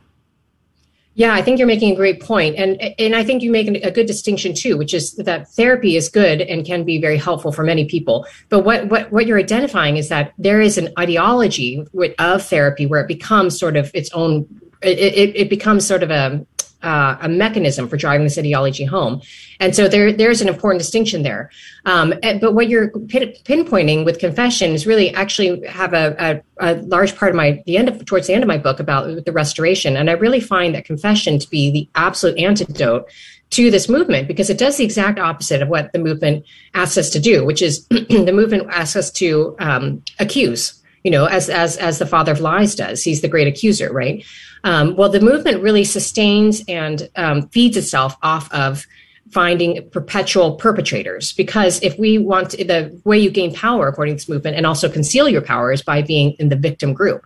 [1.15, 3.91] Yeah, I think you're making a great point, and and I think you make a
[3.91, 7.63] good distinction too, which is that therapy is good and can be very helpful for
[7.63, 8.25] many people.
[8.47, 11.85] But what what what you're identifying is that there is an ideology
[12.17, 14.47] of therapy where it becomes sort of its own.
[14.81, 16.45] It, it, it becomes sort of a
[16.83, 19.21] uh, a mechanism for driving this ideology home.
[19.59, 21.51] And so there, there's an important distinction there.
[21.85, 26.73] Um, and, but what you're pin, pinpointing with confession is really actually have a, a,
[26.73, 29.25] a, large part of my, the end of, towards the end of my book about
[29.25, 29.95] the restoration.
[29.95, 33.09] And I really find that confession to be the absolute antidote
[33.51, 37.09] to this movement because it does the exact opposite of what the movement asks us
[37.11, 41.77] to do, which is the movement asks us to um, accuse you know, as as
[41.77, 43.03] as the father of lies does.
[43.03, 44.23] He's the great accuser, right?
[44.63, 48.85] Um, well, the movement really sustains and um, feeds itself off of
[49.31, 51.33] finding perpetual perpetrators.
[51.33, 54.65] Because if we want to, the way you gain power according to this movement and
[54.65, 57.25] also conceal your power is by being in the victim group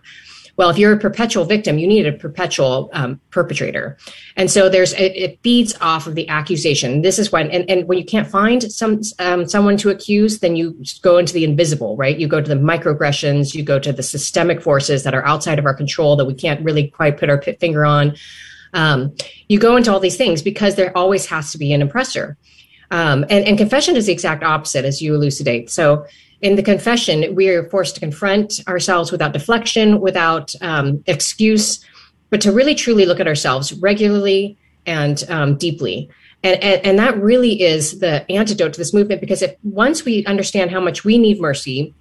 [0.56, 3.98] well, if you're a perpetual victim, you need a perpetual um, perpetrator.
[4.36, 7.02] And so there's it, it, feeds off of the accusation.
[7.02, 10.56] This is when and, and when you can't find some um, someone to accuse, then
[10.56, 12.18] you go into the invisible, right?
[12.18, 15.66] You go to the microaggressions, you go to the systemic forces that are outside of
[15.66, 18.16] our control that we can't really quite put our finger on.
[18.72, 19.14] Um,
[19.48, 22.36] you go into all these things because there always has to be an oppressor.
[22.90, 25.70] Um, and, and confession is the exact opposite, as you elucidate.
[25.70, 26.06] So
[26.42, 31.84] in the confession, we are forced to confront ourselves without deflection, without um, excuse,
[32.30, 36.10] but to really truly look at ourselves regularly and um, deeply.
[36.42, 40.24] And, and, and that really is the antidote to this movement because if once we
[40.26, 41.94] understand how much we need mercy,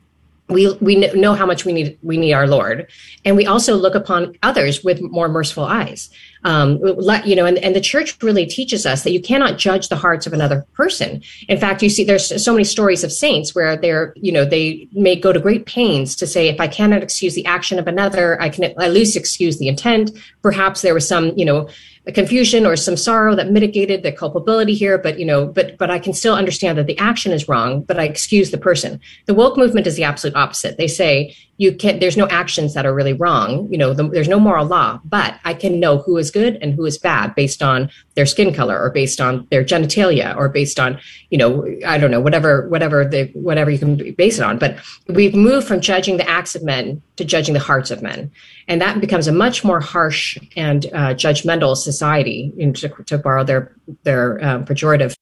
[0.47, 2.87] we we know how much we need we need our Lord,
[3.23, 6.09] and we also look upon others with more merciful eyes.
[6.45, 6.79] Um,
[7.25, 10.27] you know, and, and the church really teaches us that you cannot judge the hearts
[10.27, 11.23] of another person.
[11.47, 14.87] In fact, you see, there's so many stories of saints where they're, you know, they
[14.91, 18.39] may go to great pains to say, if I cannot excuse the action of another,
[18.39, 20.11] I can at least excuse the intent.
[20.43, 21.67] Perhaps there was some, you know,
[22.07, 25.89] a confusion or some sorrow that mitigated the culpability here but you know but but
[25.89, 28.99] i can still understand that the action is wrong but i excuse the person.
[29.25, 30.77] The woke movement is the absolute opposite.
[30.77, 33.71] They say you can't there's no actions that are really wrong.
[33.71, 36.73] You know the, there's no moral law but i can know who is good and
[36.73, 40.79] who is bad based on their skin color or based on their genitalia or based
[40.79, 44.57] on you know i don't know whatever whatever the whatever you can base it on.
[44.57, 48.31] But we've moved from judging the acts of men to judging the hearts of men.
[48.67, 53.75] And that becomes a much more harsh and uh, judgmental society to, to borrow their
[54.03, 55.15] their um, pejorative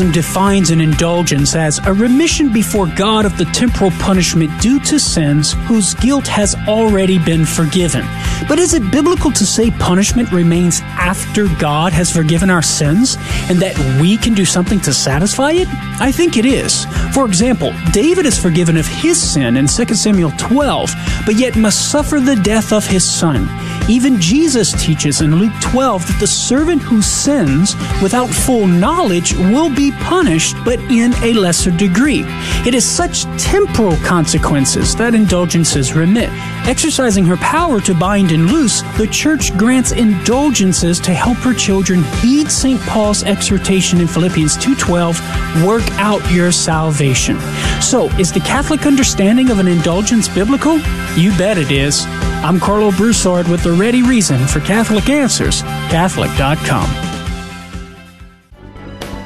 [0.00, 5.52] Defines an indulgence as a remission before God of the temporal punishment due to sins
[5.66, 8.06] whose guilt has already been forgiven.
[8.48, 13.18] But is it biblical to say punishment remains after God has forgiven our sins
[13.50, 15.68] and that we can do something to satisfy it?
[16.00, 16.86] I think it is.
[17.12, 20.94] For example, David is forgiven of his sin in 2 Samuel 12,
[21.26, 23.46] but yet must suffer the death of his son.
[23.88, 29.74] Even Jesus teaches in Luke 12 that the servant who sins without full knowledge will
[29.74, 32.24] be punished, but in a lesser degree.
[32.66, 36.30] It is such temporal consequences that indulgences remit.
[36.66, 42.02] Exercising her power to bind and loose, the church grants indulgences to help her children
[42.20, 42.80] heed St.
[42.82, 45.20] Paul's exhortation in Philippians 2:12,
[45.64, 47.38] work out your salvation.
[47.80, 50.78] So, is the Catholic understanding of an indulgence biblical?
[51.16, 52.06] You bet it is.
[52.42, 56.86] I'm Karlo Broussard with the ready reason for Catholic Answers, Catholic.com.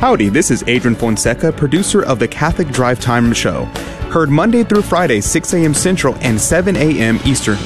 [0.00, 3.66] Howdy, this is Adrian Fonseca, producer of the Catholic Drive Time Show.
[4.11, 5.74] Heard Monday through Friday, 6 a.m.
[5.74, 7.20] Central and 7 a.m.
[7.24, 7.59] Eastern,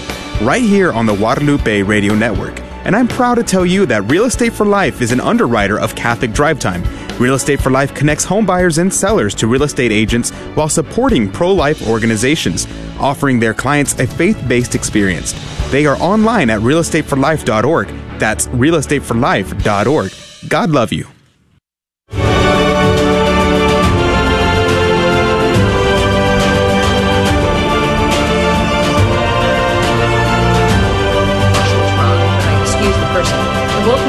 [0.42, 2.67] right here on the Guadalupe Radio Network.
[2.88, 5.94] And I'm proud to tell you that Real Estate for Life is an underwriter of
[5.94, 6.82] Catholic Drive Time.
[7.20, 11.30] Real Estate for Life connects home buyers and sellers to real estate agents while supporting
[11.30, 12.66] pro life organizations,
[12.98, 15.34] offering their clients a faith based experience.
[15.70, 17.88] They are online at realestateforlife.org.
[18.18, 20.48] That's realestateforlife.org.
[20.48, 21.08] God love you.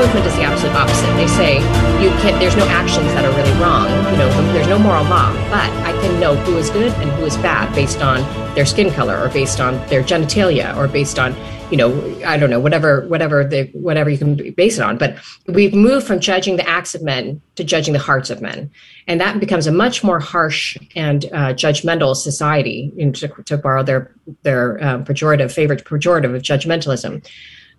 [0.10, 1.06] Movement is the absolute opposite.
[1.18, 1.56] They say
[2.02, 2.40] you can't.
[2.40, 3.88] There's no actions that are really wrong.
[4.12, 7.26] You know, there's no moral law, but I can know who is good and who
[7.26, 8.22] is bad based on
[8.56, 11.36] their skin color, or based on their genitalia, or based on
[11.70, 14.98] you know, I don't know, whatever, whatever the whatever you can base it on.
[14.98, 18.72] But we've moved from judging the acts of men to judging the hearts of men,
[19.06, 22.92] and that becomes a much more harsh and uh, judgmental society.
[23.14, 27.24] To, to borrow their their um, pejorative favorite pejorative of judgmentalism.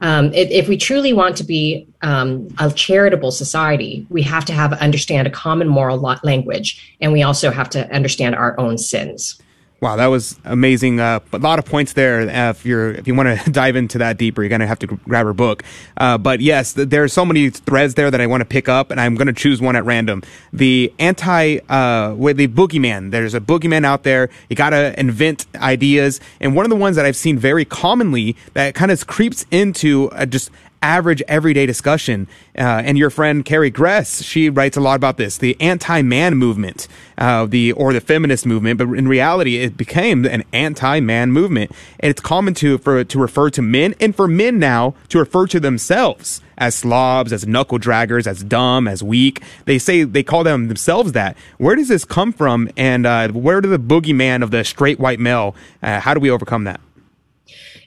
[0.01, 4.53] Um, if, if we truly want to be um, a charitable society, we have to
[4.53, 9.41] have understand a common moral language, and we also have to understand our own sins.
[9.81, 11.01] Wow, that was amazing.
[11.01, 12.21] Uh, a lot of points there.
[12.21, 14.87] Uh, if you're if you want to dive into that deeper, you're gonna have to
[14.87, 15.63] grab her book.
[15.97, 18.69] Uh, but yes, th- there are so many threads there that I want to pick
[18.69, 20.23] up, and I'm gonna choose one at random.
[20.53, 23.11] The anti, uh, with the boogeyman.
[23.11, 24.29] There's a boogeyman out there.
[24.51, 28.75] You gotta invent ideas, and one of the ones that I've seen very commonly that
[28.75, 30.51] kind of creeps into just
[30.83, 32.27] average everyday discussion.
[32.57, 36.89] Uh, and your friend Carrie Gress, she writes a lot about this, the anti-man movement,
[37.19, 38.79] uh, the or the feminist movement.
[38.79, 43.51] But in reality, it became an anti-man movement, and it's common to for to refer
[43.51, 48.27] to men and for men now to refer to themselves as slobs, as knuckle draggers,
[48.27, 49.43] as dumb, as weak.
[49.65, 51.37] They say they call them themselves that.
[51.57, 52.69] Where does this come from?
[52.77, 55.57] And uh, where do the boogeyman of the straight white male?
[55.83, 56.81] Uh, how do we overcome that?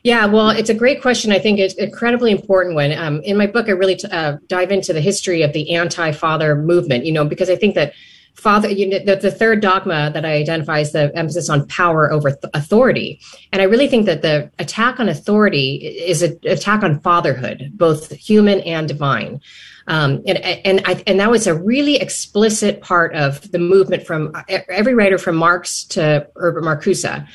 [0.03, 1.31] Yeah, well, it's a great question.
[1.31, 2.91] I think it's incredibly important one.
[2.91, 6.57] Um, in my book, I really t- uh, dive into the history of the anti-father
[6.57, 7.05] movement.
[7.05, 7.93] You know, because I think that
[8.35, 12.11] father, you know, the, the third dogma that I identify is the emphasis on power
[12.11, 13.21] over th- authority,
[13.53, 18.11] and I really think that the attack on authority is an attack on fatherhood, both
[18.11, 19.39] human and divine.
[19.87, 24.33] Um, and and I, and that was a really explicit part of the movement from
[24.49, 27.25] every writer from Marx to Herbert Marcuse.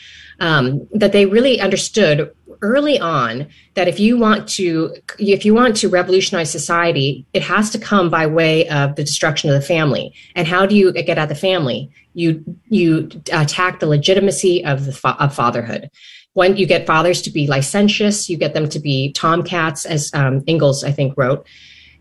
[0.40, 5.76] Um, that they really understood early on that if you want to if you want
[5.76, 10.12] to revolutionize society it has to come by way of the destruction of the family.
[10.34, 11.90] And how do you get at the family?
[12.14, 15.90] You you attack the legitimacy of the fa- of fatherhood.
[16.34, 20.42] When you get fathers to be licentious you get them to be tomcats as um,
[20.46, 21.46] Engels i think wrote.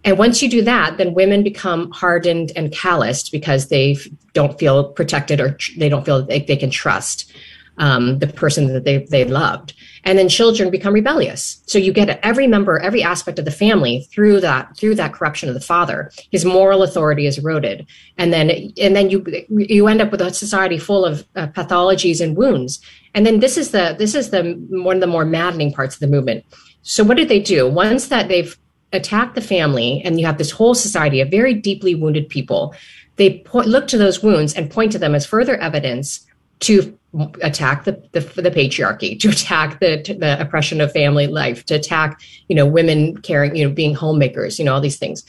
[0.04, 3.98] And once you do that, then women become hardened and calloused because they
[4.34, 7.32] don't feel protected or tr- they don't feel they, they can trust
[7.78, 9.74] um, the person that they they loved.
[10.04, 11.62] And then children become rebellious.
[11.66, 15.50] So you get every member every aspect of the family through that through that corruption
[15.50, 16.12] of the father.
[16.32, 17.86] His moral authority is eroded.
[18.18, 18.50] And then
[18.82, 22.82] and then you you end up with a society full of uh, pathologies and wounds.
[23.14, 26.00] And then this is the this is the one of the more maddening parts of
[26.00, 26.46] the movement.
[26.82, 27.68] So what did they do?
[27.68, 28.58] Once that they've
[28.94, 32.74] attacked the family and you have this whole society of very deeply wounded people
[33.18, 36.26] they po- look to those wounds and point to them as further evidence
[36.62, 36.98] to
[37.42, 42.22] attack the, the, the patriarchy, to attack the the oppression of family life, to attack
[42.48, 45.24] you know women caring, you know, being homemakers, you know, all these things.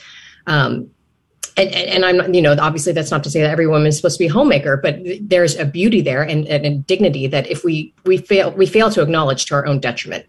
[0.47, 0.91] Um,
[1.59, 4.17] and, and, I'm, you know, obviously that's not to say that every woman is supposed
[4.17, 7.65] to be a homemaker, but there's a beauty there and, and a dignity that if
[7.65, 10.25] we we fail we fail to acknowledge to our own detriment.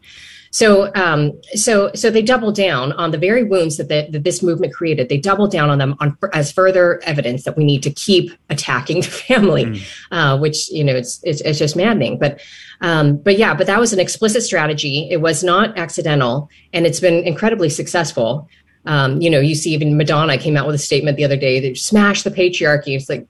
[0.52, 4.41] So, um, so, so they double down on the very wounds that, the, that this
[4.41, 5.10] movement created.
[5.10, 9.02] They double down on them on, as further evidence that we need to keep attacking
[9.02, 9.82] the family, mm.
[10.12, 12.18] uh, which you know it's, it's, it's just maddening.
[12.18, 12.39] But
[12.82, 15.08] um, but yeah, but that was an explicit strategy.
[15.10, 18.47] It was not accidental, and it's been incredibly successful.
[18.86, 21.60] Um, you know, you see even Madonna came out with a statement the other day
[21.60, 22.96] that smash the patriarchy.
[22.96, 23.28] It's like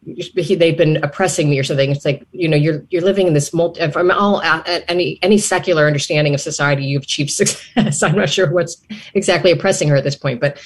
[0.60, 1.92] they've been oppressing me or something.
[1.92, 3.90] It's like you know, you're you're living in this multi.
[3.92, 8.04] From all any any secular understanding of society, you've achieved success.
[8.04, 8.82] I'm not sure what's
[9.14, 10.62] exactly oppressing her at this point, but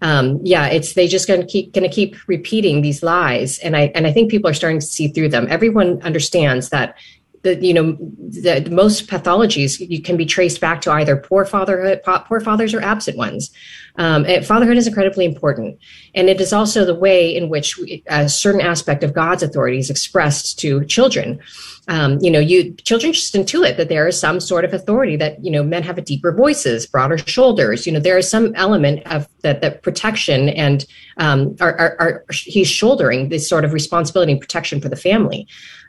[0.00, 3.76] um, yeah, it's they just going to keep going to keep repeating these lies, and
[3.76, 5.46] I and I think people are starting to see through them.
[5.50, 6.96] Everyone understands that
[7.42, 11.44] the you know the, the, most pathologies you can be traced back to either poor
[11.44, 13.50] fatherhood poor fathers or absent ones.
[13.96, 15.76] Um, fatherhood is incredibly important.
[16.14, 19.78] And it is also the way in which we, a certain aspect of god's authority
[19.78, 21.40] is expressed to children.
[21.88, 25.42] Um, you know you children just intuit that there is some sort of authority that
[25.44, 27.86] you know men have a deeper voices broader shoulders.
[27.86, 30.84] You know there is some element of that that protection and
[31.16, 35.48] um, are, are, are he's shouldering this sort of responsibility and protection for the family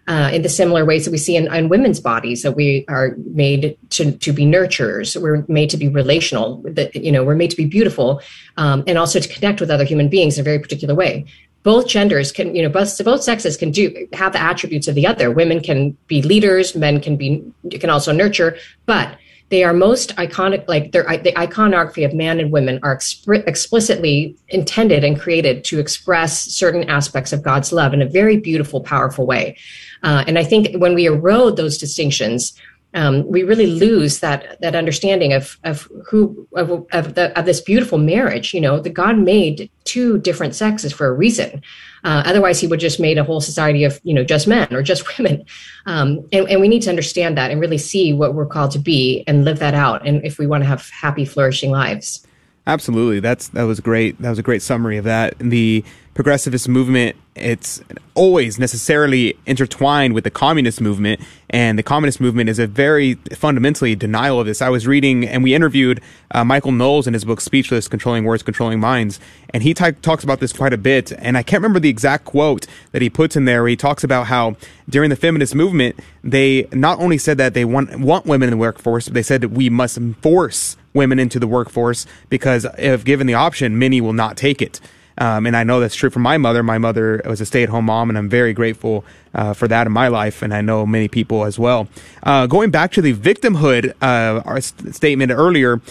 [0.09, 3.15] uh, in the similar ways that we see in, in, women's bodies that we are
[3.31, 5.15] made to, to be nurturers.
[5.21, 8.19] We're made to be relational that you know we're made to be beautiful
[8.57, 11.25] um, and also to connect with other human beings in a very particular way.
[11.61, 15.05] Both genders can you know both both sexes can do have the attributes of the
[15.05, 15.29] other.
[15.29, 17.43] Women can be leaders men can be
[17.79, 18.57] can also nurture
[18.87, 19.15] but
[19.49, 24.35] they are most iconic like they're the iconography of man and women are exp- explicitly
[24.49, 29.25] intended and created to express certain aspects of god's love in a very beautiful powerful
[29.25, 29.57] way.
[30.03, 32.53] Uh, and I think when we erode those distinctions,
[32.93, 37.61] um, we really lose that that understanding of of who of, of, the, of this
[37.61, 38.53] beautiful marriage.
[38.53, 41.61] You know, the God made two different sexes for a reason.
[42.03, 44.81] Uh, otherwise, He would just made a whole society of you know just men or
[44.81, 45.45] just women.
[45.85, 48.79] Um, and, and we need to understand that and really see what we're called to
[48.79, 50.07] be and live that out.
[50.07, 52.25] And if we want to have happy, flourishing lives.
[52.65, 54.19] Absolutely, that's that was great.
[54.19, 55.37] That was a great summary of that.
[55.39, 55.83] The
[56.15, 57.81] progressivist movement it's
[58.13, 63.95] always necessarily intertwined with the communist movement and the communist movement is a very fundamentally
[63.95, 64.61] denial of this.
[64.61, 68.43] I was reading and we interviewed uh, michael knowles in his book speechless controlling words
[68.43, 69.19] controlling minds
[69.51, 72.25] and he t- talks about this quite a bit and i can't remember the exact
[72.25, 74.55] quote that he puts in there where he talks about how
[74.87, 78.57] during the feminist movement they not only said that they want want women in the
[78.57, 83.25] workforce but they said that we must force women into the workforce because if given
[83.27, 84.79] the option many will not take it
[85.19, 86.63] um, and I know that's true for my mother.
[86.63, 89.85] My mother was a stay at home mom, and I'm very grateful uh, for that
[89.85, 90.41] in my life.
[90.41, 91.87] And I know many people as well.
[92.23, 94.59] Uh, going back to the victimhood uh,
[94.91, 95.81] statement earlier,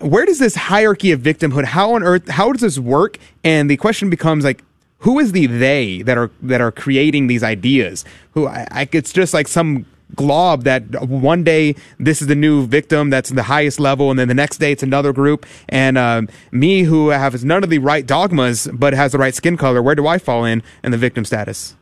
[0.00, 3.18] where does this hierarchy of victimhood, how on earth, how does this work?
[3.44, 4.64] And the question becomes like,
[5.00, 8.04] who is the they that are that are creating these ideas?
[8.32, 12.66] Who I, I, it's just like some glob that one day this is the new
[12.66, 16.22] victim that's the highest level and then the next day it's another group and uh,
[16.50, 19.94] me who has none of the right dogmas but has the right skin color where
[19.94, 21.74] do i fall in in the victim status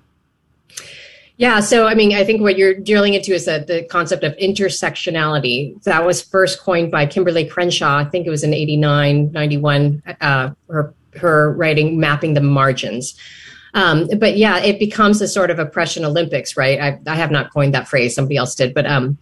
[1.38, 4.36] yeah, so I mean, I think what you're drilling into is that the concept of
[4.38, 5.80] intersectionality.
[5.84, 7.98] That was first coined by Kimberlé Crenshaw.
[7.98, 13.14] I think it was in 89, 91, uh, her, her writing Mapping the Margins.
[13.74, 16.80] Um, but yeah, it becomes a sort of oppression Olympics, right?
[16.80, 18.74] I, I have not coined that phrase; somebody else did.
[18.74, 19.18] But um,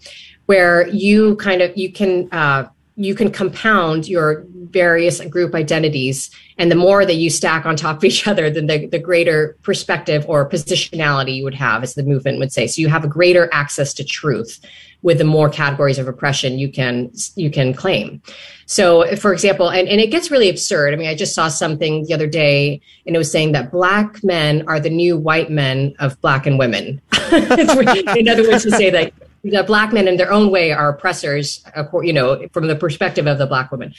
[0.47, 6.71] where you kind of you can uh, you can compound your various group identities and
[6.71, 10.25] the more that you stack on top of each other then the, the greater perspective
[10.29, 13.49] or positionality you would have as the movement would say so you have a greater
[13.53, 14.61] access to truth
[15.07, 18.21] with the more categories of oppression you can you can claim
[18.67, 22.05] so for example and, and it gets really absurd i mean i just saw something
[22.07, 25.95] the other day and it was saying that black men are the new white men
[26.01, 27.01] of black and women
[27.33, 29.13] in other words to say that
[29.45, 31.65] the black men in their own way are oppressors,
[32.03, 33.95] you know, from the perspective of the black woman.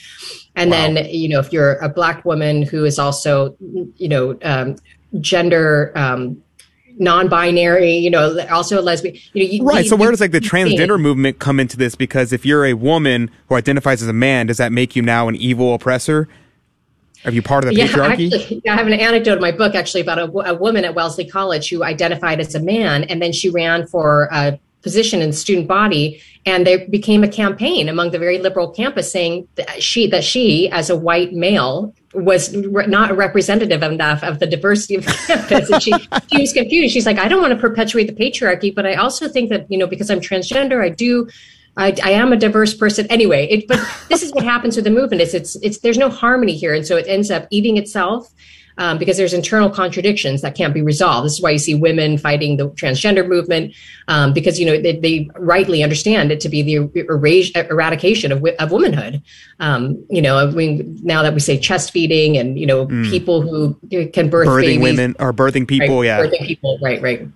[0.58, 0.76] And wow.
[0.76, 3.56] then, you know, if you're a black woman who is also,
[3.96, 4.76] you know, um,
[5.22, 6.44] gender um,
[7.00, 9.16] non-binary, you know, also a lesbian.
[9.34, 9.84] You know, you, right.
[9.84, 11.96] You, so where does like the transgender movement come into this?
[11.96, 15.28] Because if you're a woman who identifies as a man, does that make you now
[15.28, 16.28] an evil oppressor?
[17.26, 18.34] Are you part of the yeah, patriarchy?
[18.34, 21.26] Actually, I have an anecdote in my book actually about a, a, woman at Wellesley
[21.26, 25.36] College who identified as a man, and then she ran for a position in the
[25.36, 30.08] student body and there became a campaign among the very liberal campus saying that she
[30.08, 35.06] that she as a white male was re- not representative enough of the diversity of
[35.28, 35.70] campus.
[35.70, 35.94] And she,
[36.32, 36.94] she was confused.
[36.94, 39.78] She's like i don't want to perpetuate the patriarchy but i also think that you
[39.78, 41.28] know because i'm transgender i do
[41.78, 43.06] I, I, am a diverse person.
[43.12, 43.46] Anyway.
[43.52, 46.56] It, but this is what happens with the movement: is it's it's there's no harmony
[46.56, 48.34] here, and so it ends up eating itself
[48.78, 51.26] um, because there's internal contradictions that can't be resolved.
[51.26, 53.74] This is why you see women fighting the transgender movement
[54.08, 58.46] um, because you know they, they, rightly understand it to be the er- eradication of,
[58.60, 59.22] of womanhood.
[59.60, 63.10] Um, you know, I mean, now that we say chest feeding and you know mm.
[63.10, 63.76] people who
[64.08, 67.28] can birth birthing babies, women or birthing people, right, yeah, birthing people, right, right.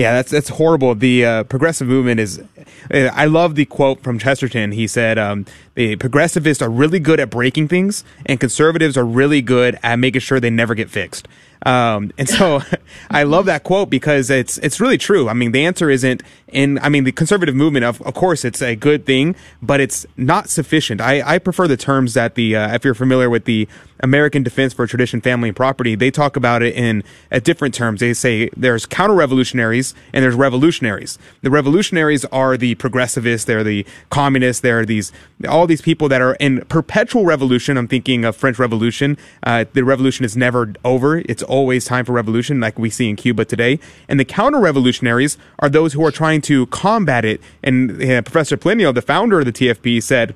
[0.00, 0.94] Yeah, that's that's horrible.
[0.94, 2.42] The uh, progressive movement is.
[2.90, 4.72] I love the quote from Chesterton.
[4.72, 5.44] He said, um,
[5.74, 10.22] "The progressivists are really good at breaking things, and conservatives are really good at making
[10.22, 11.28] sure they never get fixed."
[11.66, 12.62] Um, and so
[13.10, 15.28] I love that quote because it's it's really true.
[15.28, 16.78] I mean, the answer isn't in.
[16.78, 20.48] I mean, the conservative movement, of, of course, it's a good thing, but it's not
[20.48, 21.02] sufficient.
[21.02, 23.68] I, I prefer the terms that the uh, if you're familiar with the
[24.00, 28.00] American Defense for Tradition, Family, and Property, they talk about it in at different terms.
[28.00, 31.18] They say there's counter revolutionaries and there's revolutionaries.
[31.42, 35.12] The revolutionaries are the progressivists, they're the communists, they're these
[35.48, 37.76] all these people that are in perpetual revolution.
[37.76, 39.16] I'm thinking of French Revolution.
[39.42, 41.18] Uh, the revolution is never over.
[41.18, 43.78] It's always time for revolution, like we see in Cuba today.
[44.08, 47.40] And the counter revolutionaries are those who are trying to combat it.
[47.62, 50.34] And uh, Professor Plinio, the founder of the TFP, said,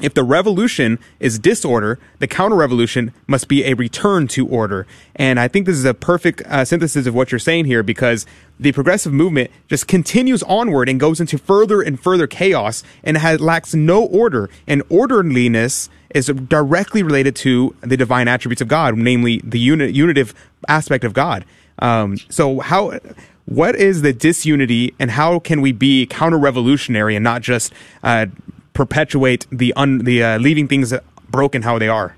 [0.00, 4.86] if the revolution is disorder, the counter revolution must be a return to order.
[5.14, 8.26] And I think this is a perfect uh, synthesis of what you're saying here because
[8.58, 13.40] the progressive movement just continues onward and goes into further and further chaos and has,
[13.40, 14.50] lacks no order.
[14.66, 20.34] And orderliness is directly related to the divine attributes of God, namely the uni- unitive
[20.66, 21.44] aspect of God.
[21.78, 22.98] Um, so how,
[23.46, 27.72] what is the disunity and how can we be counter revolutionary and not just,
[28.02, 28.26] uh,
[28.74, 30.92] perpetuate the un, the uh, leaving things
[31.30, 32.16] broken how they are?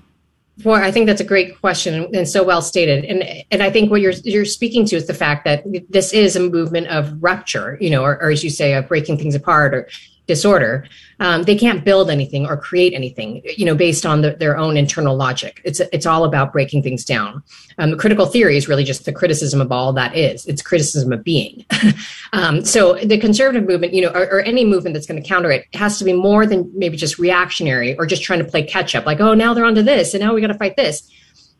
[0.63, 3.05] Well, I think that's a great question and so well stated.
[3.05, 6.35] And and I think what you're you're speaking to is the fact that this is
[6.35, 9.73] a movement of rupture, you know, or, or as you say, of breaking things apart
[9.75, 9.87] or
[10.27, 10.85] disorder,
[11.19, 14.77] um, they can't build anything or create anything, you know, based on the, their own
[14.77, 15.61] internal logic.
[15.63, 17.41] It's it's all about breaking things down.
[17.79, 20.45] Um, critical theory is really just the criticism of all that is.
[20.45, 21.65] It's criticism of being.
[22.33, 25.49] um, so the conservative movement, you know, or, or any movement that's going to counter
[25.51, 28.93] it, has to be more than maybe just reactionary or just trying to play catch
[28.93, 29.05] up.
[29.05, 31.09] Like, oh, now they're onto this, and now we got to fight this.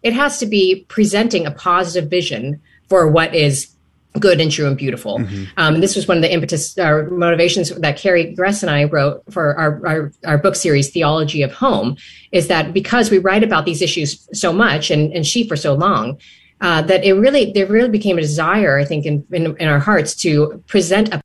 [0.03, 3.76] It has to be presenting a positive vision for what is
[4.19, 5.19] good and true and beautiful.
[5.19, 5.43] Mm-hmm.
[5.57, 8.85] Um, and this was one of the impetus uh, motivations that Carrie Gress and I
[8.85, 11.97] wrote for our, our, our, book series, Theology of Home,
[12.31, 15.73] is that because we write about these issues so much and, and she for so
[15.73, 16.19] long,
[16.61, 19.79] uh, that it really, there really became a desire, I think, in, in, in our
[19.79, 21.21] hearts to present a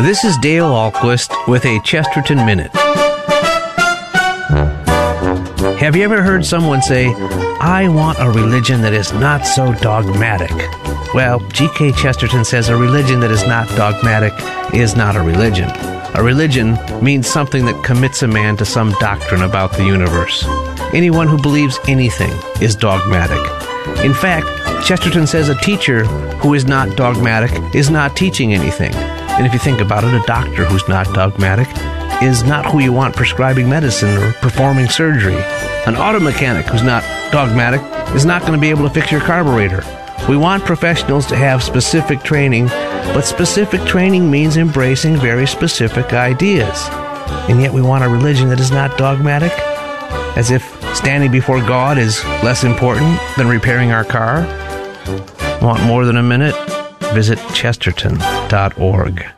[0.00, 2.70] This is Dale Ahlquist with a Chesterton Minute.
[5.80, 7.08] Have you ever heard someone say,
[7.60, 10.52] I want a religion that is not so dogmatic?
[11.14, 11.90] Well, G.K.
[11.92, 14.32] Chesterton says a religion that is not dogmatic
[14.72, 15.68] is not a religion.
[16.14, 20.44] A religion means something that commits a man to some doctrine about the universe.
[20.94, 22.30] Anyone who believes anything
[22.62, 23.42] is dogmatic.
[24.04, 24.46] In fact,
[24.86, 26.04] Chesterton says a teacher
[26.36, 28.94] who is not dogmatic is not teaching anything.
[29.38, 31.68] And if you think about it, a doctor who's not dogmatic
[32.20, 35.36] is not who you want prescribing medicine or performing surgery.
[35.86, 37.80] An auto mechanic who's not dogmatic
[38.16, 39.84] is not going to be able to fix your carburetor.
[40.28, 46.88] We want professionals to have specific training, but specific training means embracing very specific ideas.
[47.48, 49.52] And yet we want a religion that is not dogmatic,
[50.36, 50.64] as if
[50.96, 54.42] standing before God is less important than repairing our car.
[55.62, 56.54] Want more than a minute?
[57.14, 59.37] Visit chesterton.org.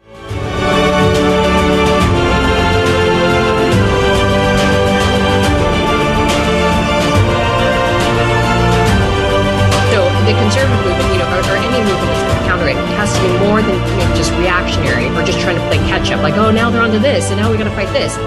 [13.39, 16.51] more than you know, just reactionary or just trying to play catch up, like, oh,
[16.51, 18.17] now they're onto this and now we got to fight this.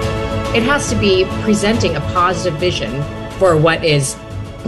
[0.55, 3.03] It has to be presenting a positive vision
[3.39, 4.17] for what is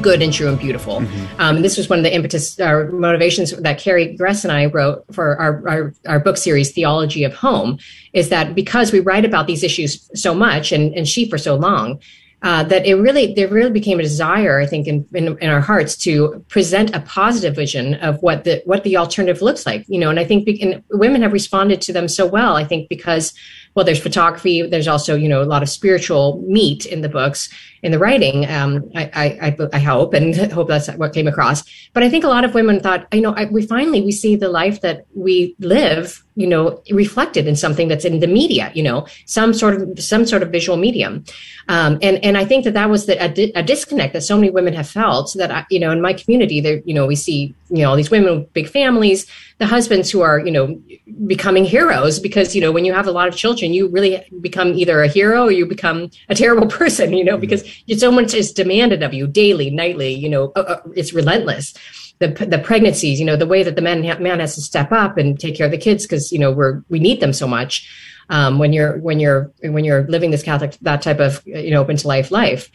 [0.01, 1.01] good and true and beautiful.
[1.01, 1.41] Mm-hmm.
[1.41, 4.53] Um, and this was one of the impetus or uh, motivations that Carrie Gress and
[4.53, 7.79] I wrote for our, our, our, book series, Theology of Home,
[8.13, 11.55] is that because we write about these issues so much and, and she for so
[11.55, 12.01] long,
[12.43, 15.61] uh, that it really there really became a desire, I think, in, in, in our
[15.61, 19.85] hearts to present a positive vision of what the what the alternative looks like.
[19.89, 22.57] You know, and I think be, and women have responded to them so well.
[22.57, 23.33] I think because
[23.77, 24.67] well, there's photography.
[24.67, 27.51] There's also you know a lot of spiritual meat in the books
[27.83, 28.51] in the writing.
[28.51, 31.63] Um, I, I, I hope and hope that's what came across.
[31.93, 34.35] But I think a lot of women thought, you know, I, we finally we see
[34.35, 38.83] the life that we live you know reflected in something that's in the media you
[38.83, 41.25] know some sort of some sort of visual medium
[41.69, 44.51] um, and and i think that that was the, a, a, disconnect that so many
[44.51, 47.55] women have felt that I, you know in my community there you know we see
[47.71, 49.27] you know all these women with big families
[49.59, 50.81] the husbands who are you know
[51.27, 54.69] becoming heroes because you know when you have a lot of children you really become
[54.75, 57.65] either a hero or you become a terrible person you know because
[57.97, 61.75] so much is demanded of you daily nightly you know uh, uh, it's relentless
[62.19, 65.19] the the pregnancies, you know, the way that the man man has to step up
[65.19, 67.89] and take care of the kids because you know we're we need them so much.
[68.29, 71.81] Um, when you're when you're when you're living this Catholic that type of you know
[71.81, 72.71] open to life life.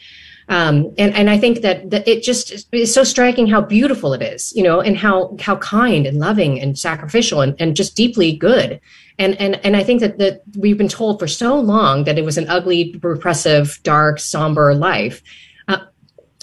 [0.48, 4.22] Um, and and I think that, that it just is so striking how beautiful it
[4.22, 8.36] is, you know, and how how kind and loving and sacrificial and, and just deeply
[8.36, 8.80] good.
[9.18, 12.24] And and and I think that that we've been told for so long that it
[12.24, 15.22] was an ugly, repressive, dark, somber life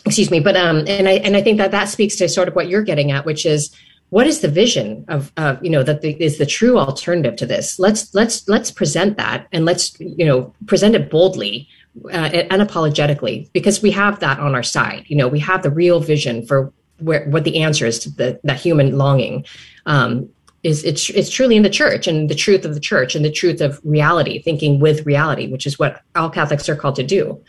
[0.05, 2.55] excuse me but um and i and i think that that speaks to sort of
[2.55, 3.75] what you're getting at which is
[4.09, 7.45] what is the vision of of you know that the, is the true alternative to
[7.45, 11.67] this let's let's let's present that and let's you know present it boldly
[12.11, 15.99] uh, unapologetically because we have that on our side you know we have the real
[15.99, 19.45] vision for where what the answer is to the that human longing
[19.85, 20.29] um,
[20.63, 23.31] is it's it's truly in the church and the truth of the church and the
[23.31, 27.41] truth of reality thinking with reality which is what all catholics are called to do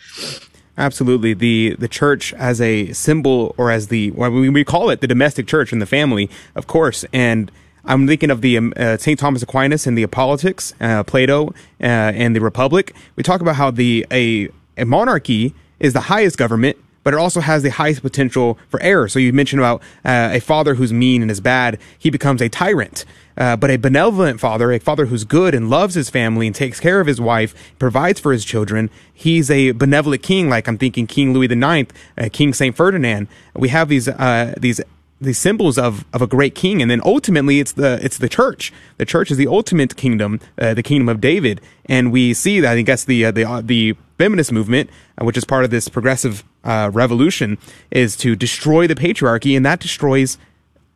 [0.79, 1.35] Absolutely.
[1.35, 5.47] The the church as a symbol or as the well, we call it the domestic
[5.47, 7.05] church and the family, of course.
[7.13, 7.53] And
[7.85, 9.19] I'm thinking of the um, uh, St.
[9.19, 12.95] Thomas Aquinas and the Apocalyptics, uh, Plato, uh, and the Republic.
[13.17, 17.41] We talk about how the a, a monarchy is the highest government, but it also
[17.41, 19.09] has the highest potential for error.
[19.09, 22.49] So you mentioned about uh, a father who's mean and is bad, he becomes a
[22.49, 23.05] tyrant.
[23.37, 26.79] Uh, but a benevolent father, a father who's good and loves his family and takes
[26.79, 30.51] care of his wife, provides for his children, he's a benevolent king.
[30.51, 33.29] Like I'm thinking King Louis IX, uh, King Saint Ferdinand.
[33.55, 34.83] We have these uh, these
[35.21, 38.73] these symbols of, of a great king, and then ultimately it's the it's the church.
[38.97, 42.73] The church is the ultimate kingdom, uh, the kingdom of David, and we see that.
[42.73, 44.91] I think that's the uh, the uh, the feminist movement,
[45.21, 47.59] uh, which is part of this progressive uh, revolution,
[47.91, 50.39] is to destroy the patriarchy, and that destroys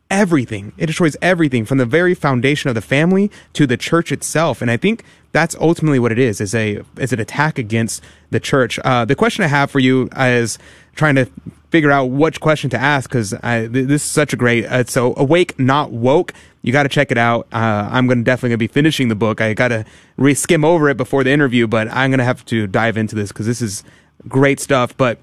[0.09, 0.73] everything.
[0.77, 4.61] It destroys everything from the very foundation of the family to the church itself.
[4.61, 8.39] And I think that's ultimately what it is, is a, is an attack against the
[8.39, 8.79] church.
[8.83, 10.57] Uh, the question I have for you is
[10.95, 11.29] trying to
[11.71, 15.13] figure out which question to ask because th- this is such a great, uh, so
[15.17, 16.33] awake, not woke.
[16.61, 17.47] You got to check it out.
[17.51, 19.41] Uh, I'm to definitely gonna be finishing the book.
[19.41, 19.85] I got to
[20.17, 23.29] re skim over it before the interview, but I'm to have to dive into this
[23.31, 23.83] because this is
[24.27, 24.95] great stuff.
[24.95, 25.19] But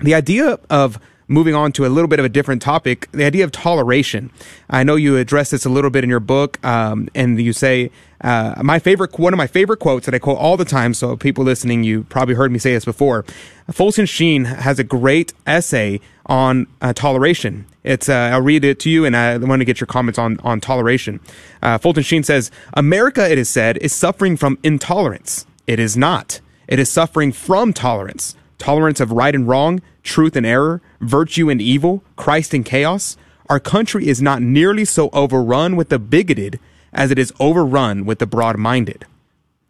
[0.00, 0.98] the idea of
[1.28, 4.30] moving on to a little bit of a different topic, the idea of toleration.
[4.68, 7.90] I know you address this a little bit in your book, um, and you say
[8.20, 10.94] uh, my favorite one of my favorite quotes that I quote all the time.
[10.94, 13.24] So people listening, you probably heard me say this before.
[13.70, 17.66] Fulton Sheen has a great essay on uh, toleration.
[17.82, 20.38] It's uh, I'll read it to you, and I want to get your comments on
[20.40, 21.20] on toleration.
[21.62, 25.46] Uh, Fulton Sheen says, "America, it is said, is suffering from intolerance.
[25.66, 26.40] It is not.
[26.68, 31.60] It is suffering from tolerance." Tolerance of right and wrong, truth and error, virtue and
[31.60, 33.16] evil, Christ and chaos,
[33.50, 36.60] our country is not nearly so overrun with the bigoted
[36.92, 39.04] as it is overrun with the broad minded.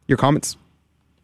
[0.06, 0.58] Your comments?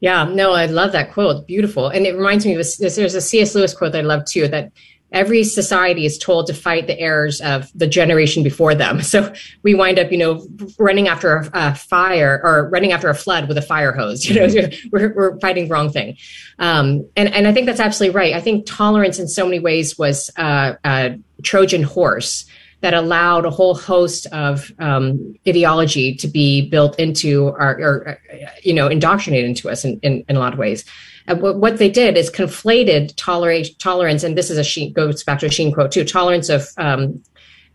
[0.01, 1.47] Yeah, no, I love that quote.
[1.47, 1.89] Beautiful.
[1.89, 3.55] And it reminds me of this, there's a C.S.
[3.55, 4.73] Lewis quote that I love too that
[5.13, 9.01] every society is told to fight the errors of the generation before them.
[9.09, 9.33] So
[9.63, 10.47] we wind up, you know,
[10.79, 14.27] running after a, a fire or running after a flood with a fire hose.
[14.27, 14.89] You know, mm-hmm.
[14.93, 16.19] we're, we're fighting the wrong thing.
[16.59, 18.35] Um, and, and I think that's absolutely right.
[18.35, 22.45] I think tolerance in so many ways was uh, a Trojan horse
[22.81, 28.19] that allowed a whole host of um, ideology to be built into our, or,
[28.63, 30.85] you know, indoctrinated into us in, in, in a lot of ways.
[31.29, 35.39] And what they did is conflated tolerate, tolerance, and this is a Sheen, goes back
[35.41, 37.23] to a Sheen quote too, tolerance of um,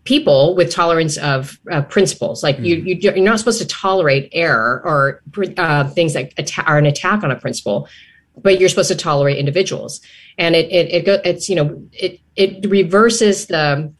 [0.02, 2.42] people with tolerance of uh, principles.
[2.42, 2.66] Like mm.
[2.66, 5.22] you, you, you're not supposed to tolerate error or
[5.56, 7.88] uh, things that atta- are an attack on a principle,
[8.36, 10.00] but you're supposed to tolerate individuals.
[10.36, 13.92] And it, it, it go, it's, you know, it, it reverses the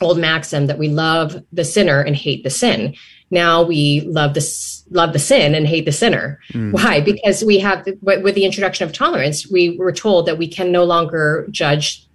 [0.00, 2.94] old maxim that we love the sinner and hate the sin.
[3.30, 6.40] Now we love the love the sin and hate the sinner.
[6.52, 6.72] Mm.
[6.72, 7.00] Why?
[7.00, 10.84] Because we have with the introduction of tolerance, we were told that we can no
[10.84, 12.06] longer judge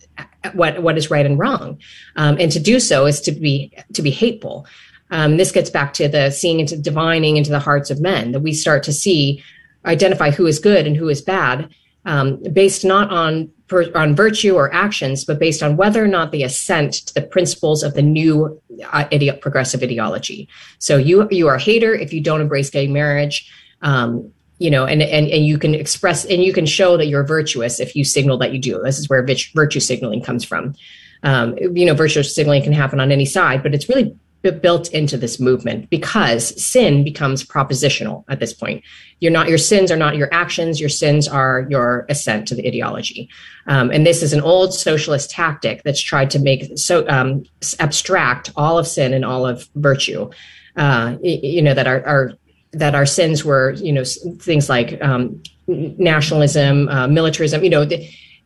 [0.54, 1.80] what what is right and wrong,
[2.16, 4.66] um, and to do so is to be to be hateful.
[5.12, 8.42] Um, this gets back to the seeing into divining into the hearts of men that
[8.42, 9.44] we start to see
[9.86, 11.70] identify who is good and who is bad
[12.06, 16.32] um, based not on per, on virtue or actions, but based on whether or not
[16.32, 18.62] they assent to the principles of the new
[18.92, 19.06] uh,
[19.42, 20.50] progressive ideology.
[20.80, 23.50] So you you are a hater if you don't embrace gay marriage.
[23.82, 27.24] Um, you know, and, and and you can express and you can show that you're
[27.24, 28.82] virtuous if you signal that you do.
[28.84, 30.76] This is where virtue signaling comes from.
[31.24, 35.18] Um, you know, virtue signaling can happen on any side, but it's really built into
[35.18, 38.84] this movement because sin becomes propositional at this point.
[39.20, 40.80] You're not your sins are not your actions.
[40.80, 43.30] Your sins are your assent to the ideology,
[43.68, 47.44] um, and this is an old socialist tactic that's tried to make so um,
[47.80, 50.30] abstract all of sin and all of virtue.
[50.78, 52.32] Uh, you know that our, our
[52.72, 54.04] that our sins were you know
[54.40, 57.64] things like um, nationalism, uh, militarism.
[57.64, 57.90] You know.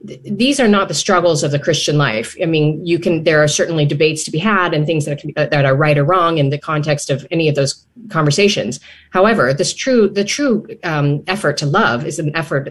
[0.04, 2.36] The, these are not the struggles of the Christian life.
[2.42, 3.24] I mean, you can.
[3.24, 6.04] There are certainly debates to be had and things that can, that are right or
[6.04, 8.80] wrong in the context of any of those conversations.
[9.12, 12.70] However, this true the true um, effort to love is an effort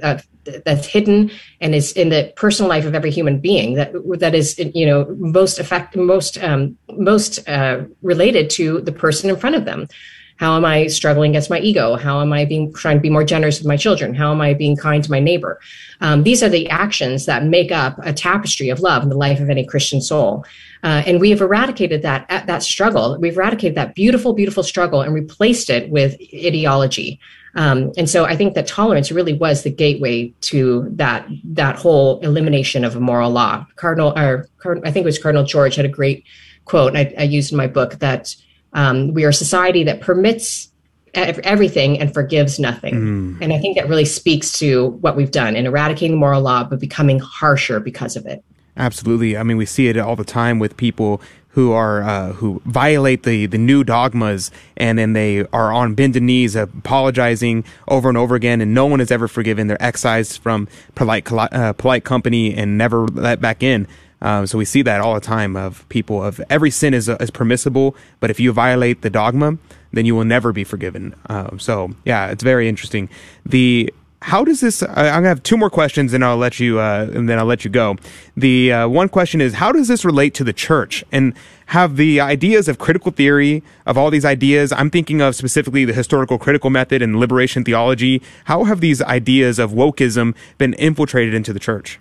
[0.65, 1.31] that's hidden
[1.61, 3.75] and is in the personal life of every human being.
[3.75, 9.31] That that is you know most effect most um, most uh, related to the person
[9.31, 9.89] in front of them.
[10.37, 11.97] How am I struggling against my ego?
[11.97, 14.15] How am I being trying to be more generous with my children?
[14.15, 15.61] How am I being kind to my neighbor?
[16.01, 19.41] Um, these are the actions that make up a tapestry of love in the life
[19.41, 20.45] of any Christian soul.
[20.83, 23.17] Uh, and we have eradicated that that struggle.
[23.21, 27.21] We've eradicated that beautiful, beautiful struggle and replaced it with ideology.
[27.55, 32.19] Um, and so I think that tolerance really was the gateway to that that whole
[32.21, 33.67] elimination of a moral law.
[33.77, 36.25] Cardinal, or I think it was Cardinal George had a great
[36.65, 38.35] quote, I, I used in my book that
[38.73, 40.69] um, we are a society that permits
[41.15, 42.95] everything and forgives nothing.
[42.95, 43.39] Mm.
[43.43, 46.81] And I think that really speaks to what we've done in eradicating moral law, but
[46.81, 48.43] becoming harsher because of it.
[48.77, 49.37] Absolutely.
[49.37, 53.25] I mean, we see it all the time with people who are uh, who violate
[53.25, 58.35] the the new dogmas, and then they are on bended knees, apologizing over and over
[58.35, 59.67] again, and no one is ever forgiven.
[59.67, 63.87] They're excised from polite uh, polite company and never let back in.
[64.23, 67.31] Um, so we see that all the time of people of every sin is, is
[67.31, 69.59] permissible, but if you violate the dogma,
[69.93, 71.15] then you will never be forgiven.
[71.27, 73.09] Um, so yeah, it's very interesting.
[73.45, 73.93] The
[74.23, 74.83] how does this?
[74.85, 77.45] I, am gonna have two more questions, and I'll let you, uh, and then I'll
[77.45, 77.97] let you go.
[78.37, 81.05] The uh, one question is, how does this relate to the church?
[81.11, 81.35] And
[81.67, 84.71] have the ideas of critical theory of all these ideas?
[84.73, 88.23] I'm thinking of specifically the historical critical method and liberation theology.
[88.45, 91.99] How have these ideas of wokeism been infiltrated into the church?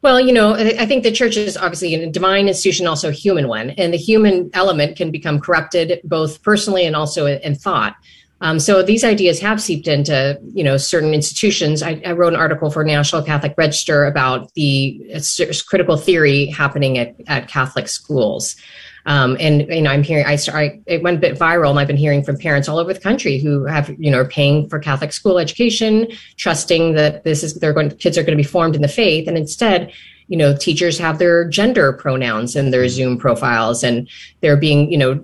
[0.00, 3.48] Well, you know, I think the church is obviously a divine institution, also a human
[3.48, 7.96] one, and the human element can become corrupted both personally and also in thought.
[8.40, 11.82] Um, so these ideas have seeped into, you know, certain institutions.
[11.82, 15.20] I, I, wrote an article for National Catholic Register about the
[15.66, 18.54] critical theory happening at, at Catholic schools.
[19.08, 21.86] Um, and you know, I'm hearing I, I it went a bit viral, and I've
[21.86, 24.78] been hearing from parents all over the country who have you know are paying for
[24.78, 28.76] Catholic school education, trusting that this is they're going kids are going to be formed
[28.76, 29.90] in the faith, and instead
[30.26, 34.10] you know teachers have their gender pronouns in their zoom profiles and
[34.42, 35.14] they're being you know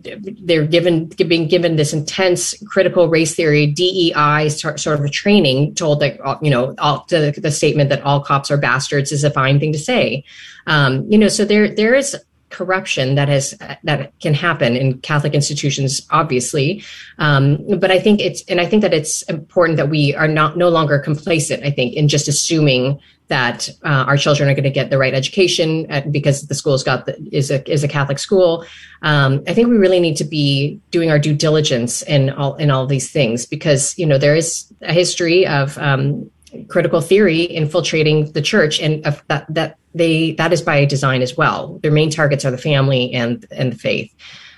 [0.40, 6.18] they're given being given this intense critical race theory dei sort of training told that
[6.40, 9.74] you know all, the, the statement that all cops are bastards is a fine thing
[9.74, 10.24] to say.
[10.66, 12.16] Um, you know so there there is
[12.54, 16.82] corruption that has that can happen in Catholic institutions, obviously.
[17.18, 20.56] Um, but I think it's and I think that it's important that we are not
[20.56, 21.64] no longer complacent.
[21.64, 25.14] I think in just assuming that uh, our children are going to get the right
[25.14, 28.64] education at, because the school's got the, is a is a Catholic school.
[29.02, 32.70] Um, I think we really need to be doing our due diligence in all in
[32.70, 36.30] all these things because you know there is a history of um,
[36.68, 41.36] critical theory infiltrating the church and uh, that that they that is by design as
[41.36, 41.78] well.
[41.82, 44.14] Their main targets are the family and and the faith.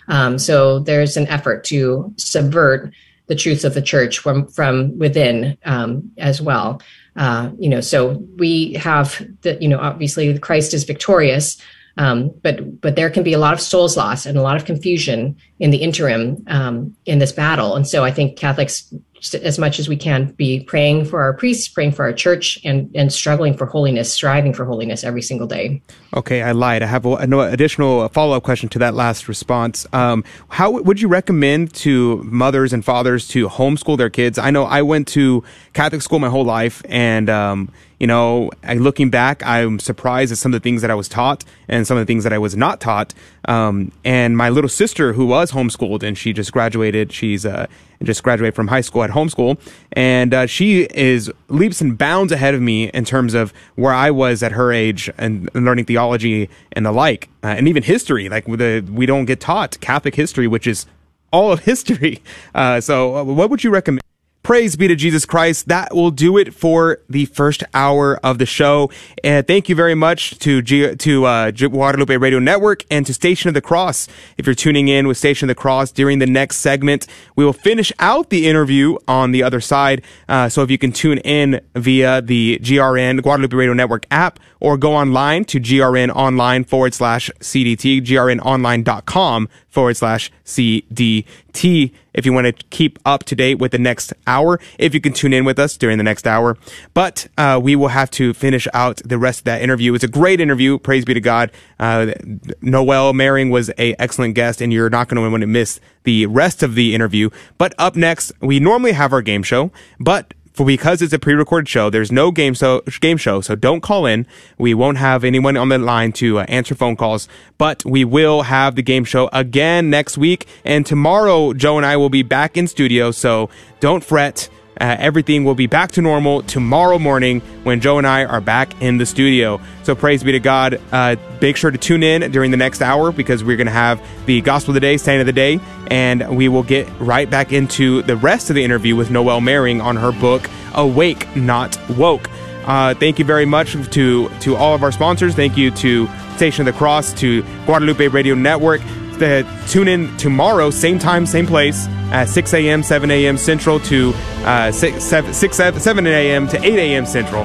[0.09, 2.92] Um, so there's an effort to subvert
[3.26, 6.80] the truths of the church from from within um, as well.
[7.16, 11.57] Uh, you know so we have the you know obviously christ is victorious
[11.97, 14.66] um, but but there can be a lot of souls lost and a lot of
[14.66, 17.74] confusion in the interim um, in this battle.
[17.74, 18.92] And so i think catholics
[19.35, 22.91] as much as we can be praying for our priests, praying for our church, and
[22.95, 25.83] and struggling for holiness, striving for holiness every single day.
[26.14, 26.83] Okay, I lied.
[26.83, 29.87] I have an additional follow up question to that last response.
[29.93, 34.39] Um, how would you recommend to mothers and fathers to homeschool their kids?
[34.39, 39.09] I know I went to Catholic school my whole life, and um, you know, looking
[39.11, 42.03] back, I'm surprised at some of the things that I was taught and some of
[42.03, 43.14] the things that I was not taught.
[43.47, 47.66] Um, and my little sister, who was homeschooled, and she just graduated, she's uh,
[48.03, 49.59] just graduated from high school at homeschool,
[49.92, 54.11] and uh, she is leaps and bounds ahead of me in terms of where I
[54.11, 58.28] was at her age and, and learning theology and the like, uh, and even history.
[58.28, 60.86] Like the, we don't get taught Catholic history, which is
[61.32, 62.22] all of history.
[62.55, 64.03] Uh, so, uh, what would you recommend?
[64.47, 65.66] Praise be to Jesus Christ.
[65.66, 68.92] That will do it for the first hour of the show.
[69.24, 73.49] And thank you very much to G- to uh, Guadalupe Radio Network and to Station
[73.49, 74.07] of the Cross.
[74.38, 77.53] If you're tuning in with Station of the Cross during the next segment, we will
[77.53, 80.03] finish out the interview on the other side.
[80.28, 84.76] Uh, so if you can tune in via the GRN Guadalupe Radio Network app or
[84.76, 91.24] go online to grn online forward slash CDT, grnonline.com forward slash CDT
[91.64, 95.12] if you want to keep up to date with the next hour, if you can
[95.12, 96.57] tune in with us during the next hour.
[96.94, 99.94] But uh, we will have to finish out the rest of that interview.
[99.94, 100.78] It's a great interview.
[100.78, 101.50] Praise be to God.
[101.78, 102.12] Uh,
[102.61, 106.26] Noelle Mering was a excellent guest, and you're not going to want to miss the
[106.26, 107.30] rest of the interview.
[107.59, 111.68] But up next, we normally have our game show, but for because it's a pre-recorded
[111.68, 114.26] show, there's no game so game show, so don't call in.
[114.57, 117.28] We won't have anyone on the line to uh, answer phone calls,
[117.59, 120.46] but we will have the game show again next week.
[120.64, 123.50] And tomorrow, Joe and I will be back in studio, so
[123.80, 124.48] don't fret.
[124.81, 128.81] Uh, everything will be back to normal tomorrow morning when Joe and I are back
[128.83, 129.61] in the studio.
[129.85, 130.81] So praise be to God.
[130.93, 134.03] Uh, make sure to tune in during the next hour because we're going to have
[134.27, 135.61] the gospel of the day, saint of the day,
[135.91, 139.81] and we will get right back into the rest of the interview with Noelle Mering
[139.81, 142.29] on her book, Awake, Not Woke.
[142.66, 145.35] Uh, thank you very much to, to all of our sponsors.
[145.35, 148.83] Thank you to Station of the Cross, to Guadalupe Radio Network.
[149.18, 153.38] The, tune in tomorrow, same time, same place, at 6 a.m., 7 a.m.
[153.38, 154.12] Central to
[154.44, 156.48] uh, 6, 7, 6, 7 a.m.
[156.48, 157.06] to 8 a.m.
[157.06, 157.44] Central.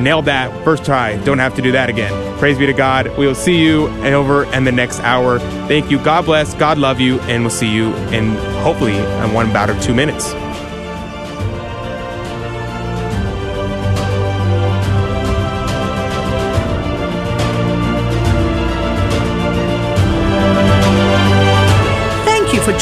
[0.00, 1.16] Nailed that first try.
[1.24, 2.38] Don't have to do that again.
[2.38, 3.16] Praise be to God.
[3.18, 5.38] We will see you over in the next hour.
[5.68, 6.02] Thank you.
[6.02, 6.54] God bless.
[6.54, 7.20] God love you.
[7.20, 10.32] And we'll see you in hopefully in one about or two minutes.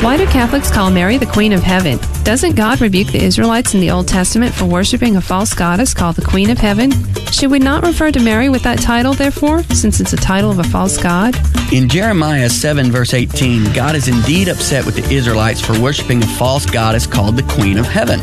[0.00, 1.98] Why do Catholics call Mary the Queen of Heaven?
[2.22, 6.16] Doesn't God rebuke the Israelites in the Old Testament for worshiping a false goddess called
[6.16, 6.92] the Queen of Heaven?
[7.32, 10.58] Should we not refer to Mary with that title, therefore, since it's a title of
[10.58, 11.34] a false god?
[11.72, 16.26] In Jeremiah 7, verse 18, God is indeed upset with the Israelites for worshiping a
[16.26, 18.20] false goddess called the Queen of Heaven.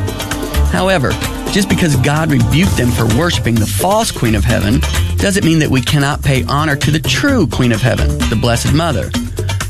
[0.72, 1.10] However,
[1.52, 4.80] just because God rebuked them for worshiping the false Queen of Heaven
[5.18, 8.74] doesn't mean that we cannot pay honor to the true Queen of Heaven, the Blessed
[8.74, 9.10] Mother.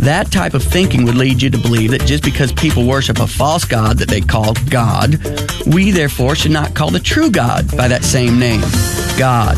[0.04, 3.26] That type of thinking would lead you to believe that just because people worship a
[3.26, 5.18] false God that they call God,
[5.66, 8.60] we therefore should not call the true God by that same name,
[9.18, 9.56] God,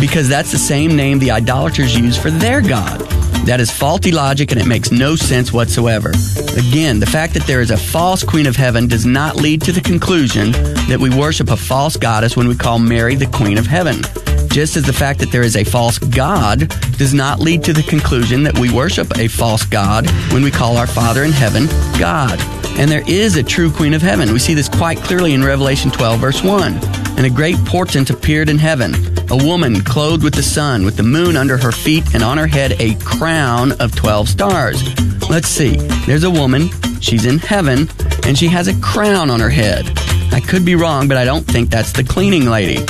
[0.00, 3.00] because that's the same name the idolaters use for their God.
[3.44, 6.10] That is faulty logic and it makes no sense whatsoever.
[6.56, 9.72] Again, the fact that there is a false Queen of Heaven does not lead to
[9.72, 13.66] the conclusion that we worship a false goddess when we call Mary the Queen of
[13.66, 14.02] Heaven
[14.50, 17.82] just as the fact that there is a false God does not lead to the
[17.82, 21.66] conclusion that we worship a false God when we call our Father in heaven
[21.98, 22.38] God.
[22.78, 24.32] And there is a true Queen of Heaven.
[24.32, 26.74] We see this quite clearly in Revelation 12, verse 1.
[27.16, 28.94] And a great portent appeared in heaven
[29.30, 32.46] a woman clothed with the sun, with the moon under her feet, and on her
[32.46, 34.82] head a crown of 12 stars.
[35.28, 35.76] Let's see.
[36.06, 36.70] There's a woman.
[37.00, 37.88] She's in heaven,
[38.24, 39.86] and she has a crown on her head.
[40.32, 42.84] I could be wrong, but I don't think that's the cleaning lady.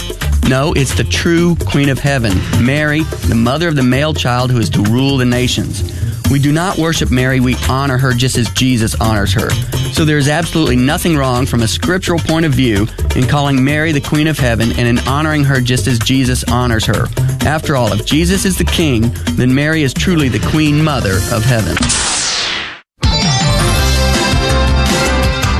[0.46, 2.32] No, it's the true Queen of Heaven,
[2.62, 5.82] Mary, the mother of the male child who is to rule the nations.
[6.30, 9.50] We do not worship Mary, we honor her just as Jesus honors her.
[9.92, 12.86] So there is absolutely nothing wrong from a scriptural point of view
[13.16, 16.84] in calling Mary the Queen of Heaven and in honoring her just as Jesus honors
[16.84, 17.06] her.
[17.40, 21.44] After all, if Jesus is the King, then Mary is truly the Queen Mother of
[21.44, 21.76] Heaven.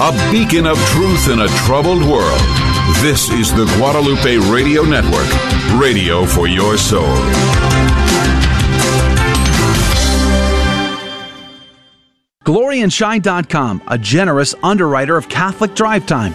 [0.00, 2.67] a beacon of truth in a troubled world.
[2.96, 5.28] This is the Guadalupe Radio Network,
[5.80, 7.14] radio for your soul.
[12.44, 16.34] GloryandShine.com, a generous underwriter of Catholic Drive Time.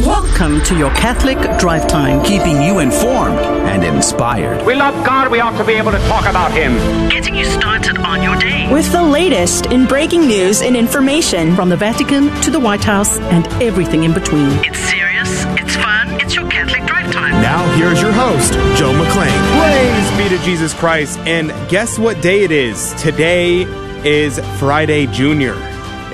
[0.00, 4.66] Welcome to your Catholic Drive Time, keeping you informed and inspired.
[4.66, 6.74] We love God, we ought to be able to talk about Him.
[7.08, 8.70] Getting you started on your day.
[8.70, 13.18] With the latest in breaking news and information from the Vatican to the White House
[13.18, 14.50] and everything in between.
[14.66, 17.32] It's serious, it's fun, it's your Catholic Drive Time.
[17.40, 19.58] Now, here's your host, Joe McClane.
[19.58, 21.18] Praise be to Jesus Christ.
[21.20, 22.92] And guess what day it is?
[23.00, 23.62] Today
[24.04, 25.54] is Friday Junior.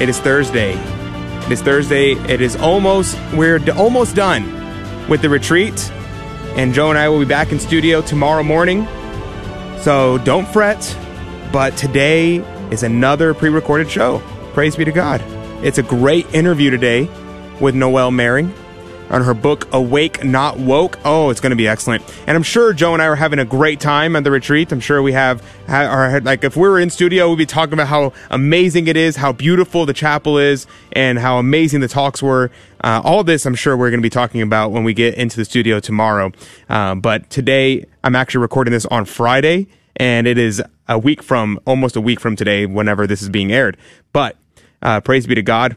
[0.00, 0.78] It is Thursday.
[1.46, 2.12] It is Thursday.
[2.12, 5.90] It is almost, we're almost done with the retreat.
[6.56, 8.86] And Joe and I will be back in studio tomorrow morning.
[9.78, 10.96] So don't fret.
[11.52, 12.36] But today
[12.70, 14.22] is another pre recorded show.
[14.54, 15.22] Praise be to God.
[15.64, 17.10] It's a great interview today
[17.60, 18.54] with Noelle Mering
[19.10, 20.98] on her book Awake Not Woke.
[21.04, 22.02] Oh, it's going to be excellent.
[22.26, 24.72] And I'm sure Joe and I are having a great time at the retreat.
[24.72, 27.88] I'm sure we have, ha- like, if we were in studio, we'd be talking about
[27.88, 32.50] how amazing it is, how beautiful the chapel is, and how amazing the talks were.
[32.82, 35.36] Uh, all this, I'm sure we're going to be talking about when we get into
[35.36, 36.32] the studio tomorrow.
[36.68, 41.60] Uh, but today, I'm actually recording this on Friday, and it is a week from,
[41.66, 43.76] almost a week from today, whenever this is being aired.
[44.12, 44.36] But,
[44.80, 45.76] uh, praise be to God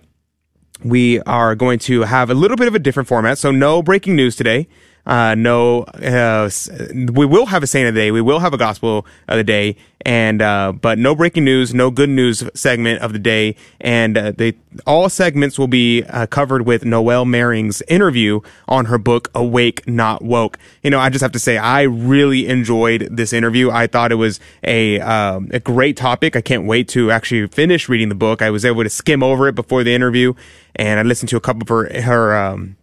[0.83, 3.37] we are going to have a little bit of a different format.
[3.37, 4.67] So no breaking news today.
[5.05, 6.49] Uh, no, uh,
[6.93, 8.11] we will have a saint of the day.
[8.11, 11.91] We will have a gospel of the day and, uh, but no breaking news, no
[11.91, 13.55] good news segment of the day.
[13.79, 14.53] And, uh, they,
[14.87, 20.23] all segments will be uh, covered with Noelle Mering's interview on her book, Awake, Not
[20.23, 20.57] Woke.
[20.81, 23.69] You know, I just have to say, I really enjoyed this interview.
[23.69, 26.35] I thought it was a, um, a great topic.
[26.35, 28.41] I can't wait to actually finish reading the book.
[28.41, 30.33] I was able to skim over it before the interview
[30.75, 32.75] and I listened to a couple of her, her, um,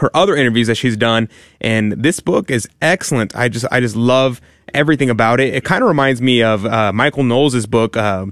[0.00, 1.28] her other interviews that she's done
[1.60, 3.36] and this book is excellent.
[3.36, 4.40] I just i just love
[4.74, 5.54] everything about it.
[5.54, 8.26] It kind of reminds me of uh, michael knowles' book uh,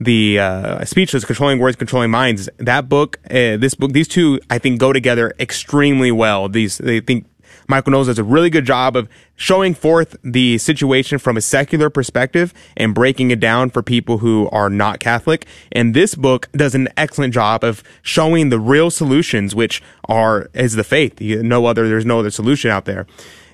[0.00, 2.48] the uh, speechless controlling words controlling minds.
[2.58, 6.48] That book uh, this book these two i think go together extremely well.
[6.48, 7.26] These they think
[7.68, 11.90] Michael Knowles does a really good job of showing forth the situation from a secular
[11.90, 15.46] perspective and breaking it down for people who are not Catholic.
[15.72, 20.74] And this book does an excellent job of showing the real solutions, which are, is
[20.74, 21.20] the faith.
[21.20, 23.06] No other, there's no other solution out there.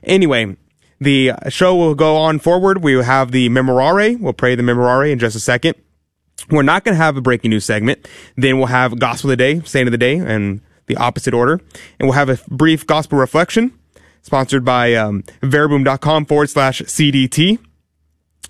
[0.02, 0.56] Anyway,
[1.00, 2.82] the show will go on forward.
[2.82, 4.18] We will have the Memorare.
[4.20, 5.74] We'll pray the Memorare in just a second.
[6.50, 8.08] We're not going to have a breaking news segment.
[8.36, 11.60] Then we'll have Gospel of the Day, Saint of the Day, and the opposite order.
[11.98, 13.78] And we'll have a brief gospel reflection
[14.22, 17.58] sponsored by um, verbum.com forward slash CDT.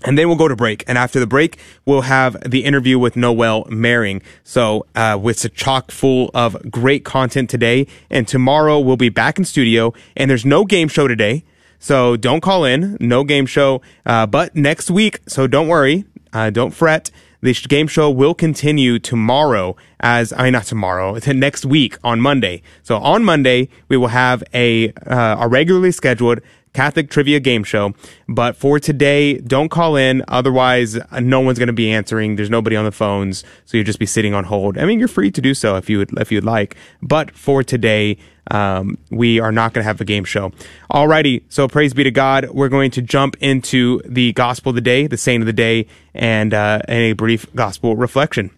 [0.03, 0.83] And then we'll go to break.
[0.89, 4.23] And after the break, we'll have the interview with Noelle Mering.
[4.45, 7.87] So, uh, it's a chock full of great content today.
[8.09, 11.45] And tomorrow we'll be back in studio and there's no game show today.
[11.79, 12.97] So don't call in.
[13.01, 13.81] No game show.
[14.07, 15.18] Uh, but next week.
[15.27, 16.05] So don't worry.
[16.33, 17.11] Uh, don't fret.
[17.43, 22.62] The game show will continue tomorrow as, I mean, not tomorrow, next week on Monday.
[22.82, 26.41] So on Monday, we will have a, uh, a regularly scheduled
[26.72, 27.95] Catholic trivia game show.
[28.28, 30.22] But for today, don't call in.
[30.28, 32.36] Otherwise, no one's going to be answering.
[32.36, 33.43] There's nobody on the phones.
[33.64, 34.78] So you'll just be sitting on hold.
[34.78, 36.76] I mean, you're free to do so if you would, if you'd like.
[37.03, 38.18] But for today,
[38.51, 40.53] um, we are not going to have a game show.
[40.91, 41.43] Alrighty.
[41.49, 42.49] So praise be to God.
[42.51, 45.87] We're going to jump into the gospel of the day, the saint of the day,
[46.15, 48.51] and, uh, and a brief gospel reflection.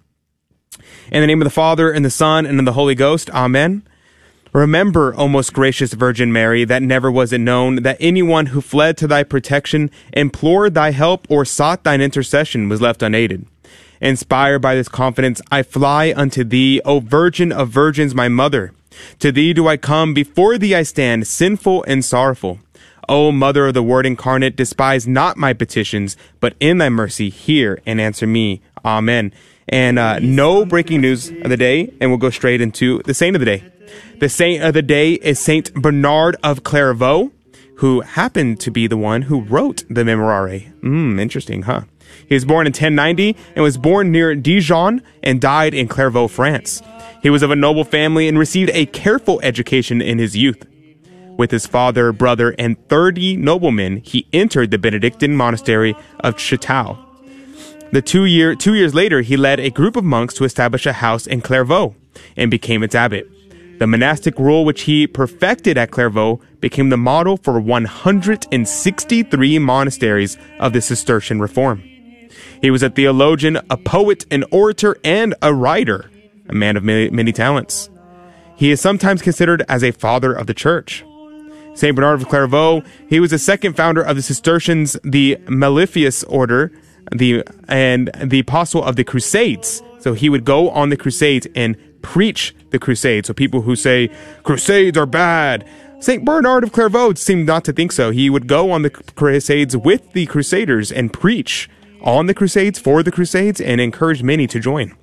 [1.11, 3.29] In the name of the Father and the Son and of the Holy Ghost.
[3.31, 3.83] Amen.
[4.53, 8.99] Remember, O most gracious Virgin Mary, that never was it known that anyone who fled
[8.99, 13.47] to thy protection, implored thy help, or sought thine intercession was left unaided.
[14.03, 18.75] Inspired by this confidence, I fly unto thee, O Virgin of Virgins, my mother.
[19.21, 22.59] To thee do I come, before thee I stand, sinful and sorrowful.
[23.09, 27.81] O Mother of the Word incarnate, despise not my petitions, but in thy mercy hear
[27.85, 28.63] and answer me.
[28.85, 29.33] Amen.
[29.69, 33.37] And uh, no breaking news of the day, and we'll go straight into the saint
[33.37, 33.65] of the day.
[34.19, 37.33] The saint of the day is Saint Bernard of Clairvaux,
[37.77, 40.71] who happened to be the one who wrote the Memorare.
[40.81, 41.83] Hmm, interesting, huh?
[42.29, 46.83] He was born in 1090 and was born near Dijon and died in Clairvaux, France.
[47.23, 50.67] He was of a noble family and received a careful education in his youth.
[51.39, 56.99] With his father, brother, and 30 noblemen, he entered the Benedictine monastery of Cîteaux.
[57.93, 60.95] The two, year, two years later, he led a group of monks to establish a
[60.95, 61.95] house in Clairvaux
[62.37, 63.31] and became its abbot.
[63.79, 70.73] The monastic rule which he perfected at Clairvaux became the model for 163 monasteries of
[70.73, 71.83] the Cistercian reform.
[72.61, 76.11] He was a theologian, a poet, an orator, and a writer,
[76.49, 77.91] a man of many, many talents.
[78.57, 81.05] He is sometimes considered as a father of the church.
[81.75, 81.97] St.
[81.97, 86.71] Bernard of Clairvaux, he was the second founder of the Cistercians, the Mellifius order,
[87.11, 89.83] the, and the apostle of the Crusades.
[89.99, 93.29] So he would go on the Crusades and preach the Crusades.
[93.29, 94.11] So people who say
[94.43, 95.67] Crusades are bad,
[96.01, 96.25] St.
[96.25, 98.11] Bernard of Clairvaux seemed not to think so.
[98.11, 101.71] He would go on the Crusades with the Crusaders and preach
[102.03, 104.97] on the Crusades for the Crusades and encouraged many to join.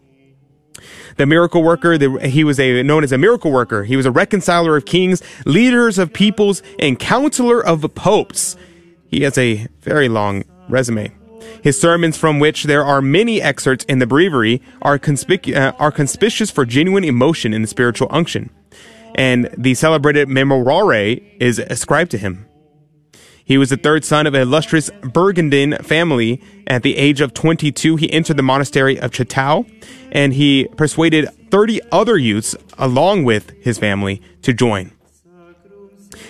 [1.18, 3.84] The miracle worker, the, he was a, known as a miracle worker.
[3.84, 8.56] He was a reconciler of kings, leaders of peoples, and counselor of popes.
[9.08, 11.12] He has a very long resume.
[11.62, 15.91] His sermons, from which there are many excerpts in the breviary, are, conspic- uh, are
[15.91, 18.50] conspicuous for genuine emotion in the spiritual unction
[19.16, 22.45] and the celebrated Memorare is ascribed to him.
[23.50, 26.39] He was the third son of an illustrious Burgundian family.
[26.68, 29.68] At the age of 22, he entered the monastery of Cîteaux,
[30.12, 34.91] and he persuaded 30 other youths, along with his family, to join.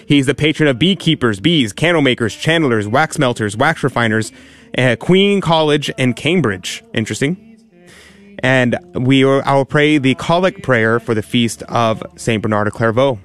[0.05, 4.31] He's the patron of beekeepers, bees, candle makers, chandlers, wax melters, wax refiners,
[4.99, 6.85] Queen College, and Cambridge.
[6.93, 7.57] Interesting.
[8.41, 12.67] And we will, I will pray the collect prayer for the feast of Saint Bernard
[12.67, 13.19] of Clairvaux.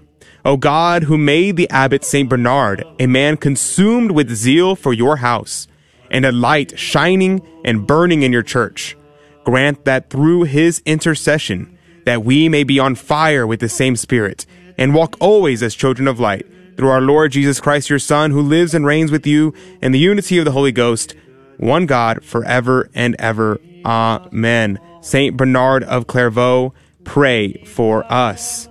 [0.45, 5.17] O God, who made the abbot Saint Bernard a man consumed with zeal for your
[5.17, 5.67] house,
[6.11, 8.97] and a light shining and burning in your church,
[9.45, 14.45] grant that through his intercession, that we may be on fire with the same spirit,
[14.77, 18.43] and walk always as children of light, through our Lord Jesus Christ, your Son, who
[18.43, 21.15] lives and reigns with you in the unity of the Holy Ghost,
[21.57, 23.61] one God, forever and ever.
[23.85, 24.79] Amen.
[25.01, 26.75] Saint Bernard of Clairvaux,
[27.05, 28.69] pray for us.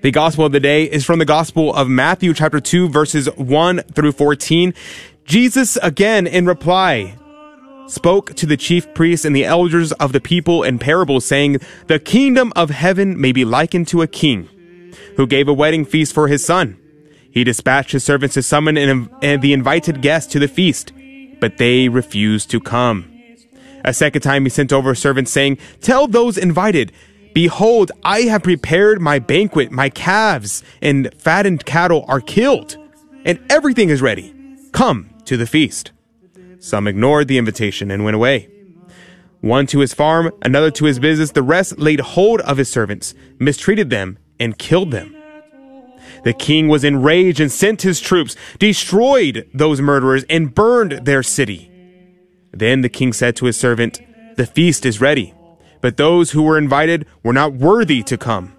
[0.00, 3.80] The gospel of the day is from the gospel of Matthew chapter 2 verses 1
[3.94, 4.72] through 14.
[5.24, 7.16] Jesus again in reply
[7.88, 11.98] spoke to the chief priests and the elders of the people in parables saying, the
[11.98, 14.48] kingdom of heaven may be likened to a king
[15.16, 16.78] who gave a wedding feast for his son.
[17.32, 20.92] He dispatched his servants to summon eh, the invited guests to the feast,
[21.40, 23.12] but they refused to come.
[23.84, 26.92] A second time he sent over a servant saying, Tell those invited,
[27.34, 32.76] Behold, I have prepared my banquet, my calves and fattened cattle are killed,
[33.24, 34.34] and everything is ready.
[34.72, 35.92] Come to the feast.
[36.58, 38.48] Some ignored the invitation and went away.
[39.40, 43.14] One to his farm, another to his business, the rest laid hold of his servants,
[43.38, 45.14] mistreated them, and killed them.
[46.24, 51.70] The king was enraged and sent his troops, destroyed those murderers, and burned their city.
[52.52, 54.00] Then the king said to his servant,
[54.36, 55.34] The feast is ready,
[55.80, 58.52] but those who were invited were not worthy to come.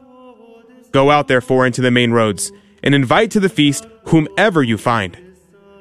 [0.91, 2.51] Go out therefore into the main roads,
[2.83, 5.17] and invite to the feast whomever you find.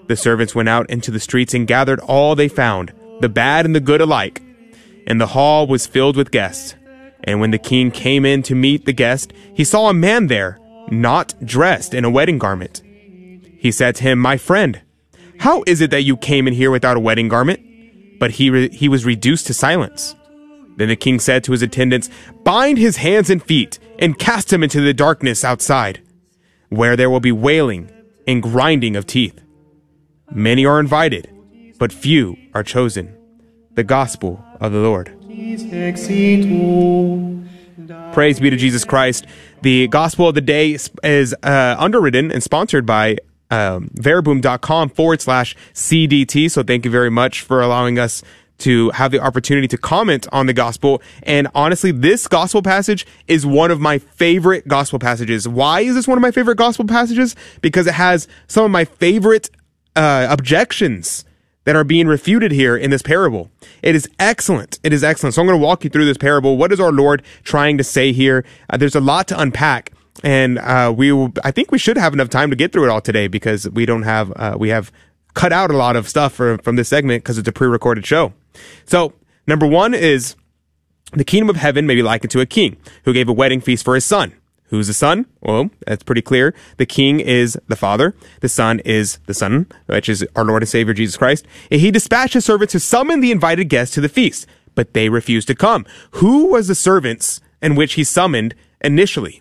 [0.09, 3.74] The servants went out into the streets and gathered all they found, the bad and
[3.74, 4.43] the good alike.
[5.07, 6.74] And the hall was filled with guests.
[7.24, 10.59] And when the king came in to meet the guest, he saw a man there,
[10.91, 12.82] not dressed in a wedding garment.
[13.59, 14.82] He said to him, My friend,
[15.41, 17.61] how is it that you came in here without a wedding garment?
[18.18, 20.14] but he, re- he was reduced to silence.
[20.79, 22.09] Then the king said to his attendants,
[22.45, 26.01] Bind his hands and feet, and cast him into the darkness outside,
[26.68, 27.91] where there will be wailing
[28.29, 29.41] and grinding of teeth.
[30.31, 31.29] Many are invited,
[31.79, 33.14] but few are chosen.
[33.74, 35.14] The Gospel of the Lord.
[38.12, 39.26] Praise be to Jesus Christ.
[39.62, 43.16] The Gospel of the Day is uh, underwritten and sponsored by
[43.51, 46.51] um, verbum.com forward slash CDT.
[46.51, 48.23] So thank you very much for allowing us
[48.59, 51.02] to have the opportunity to comment on the gospel.
[51.22, 55.48] And honestly, this gospel passage is one of my favorite gospel passages.
[55.48, 57.36] Why is this one of my favorite gospel passages?
[57.62, 59.51] Because it has some of my favorite
[59.97, 61.24] uh, objections
[61.64, 63.51] that are being refuted here in this parable.
[63.82, 64.78] It is excellent.
[64.82, 65.35] It is excellent.
[65.35, 66.56] So I'm going to walk you through this parable.
[66.56, 68.44] What is our Lord trying to say here?
[68.70, 69.93] Uh, there's a lot to unpack
[70.24, 72.90] and uh, we will, I think we should have enough time to get through it
[72.90, 74.90] all today because we don't have uh, we have
[75.35, 78.32] cut out a lot of stuff for, from this segment because it's a pre-recorded show.
[78.85, 79.14] So
[79.47, 80.36] number one is
[81.12, 83.85] the kingdom of heaven may be likened to a king who gave a wedding feast
[83.85, 84.35] for his son.
[84.70, 85.24] Who's the son?
[85.40, 86.55] Well, that's pretty clear.
[86.76, 88.14] The king is the father.
[88.40, 91.47] The son is the son, which is our Lord and Savior Jesus Christ.
[91.70, 95.09] And he dispatched his servants to summon the invited guests to the feast, but they
[95.09, 95.86] refused to come.
[96.12, 99.40] Who was the servants in which he summoned initially?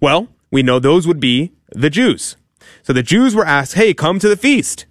[0.00, 2.36] Well, we know those would be the Jews.
[2.82, 4.86] So the Jews were asked, hey, come to the feast.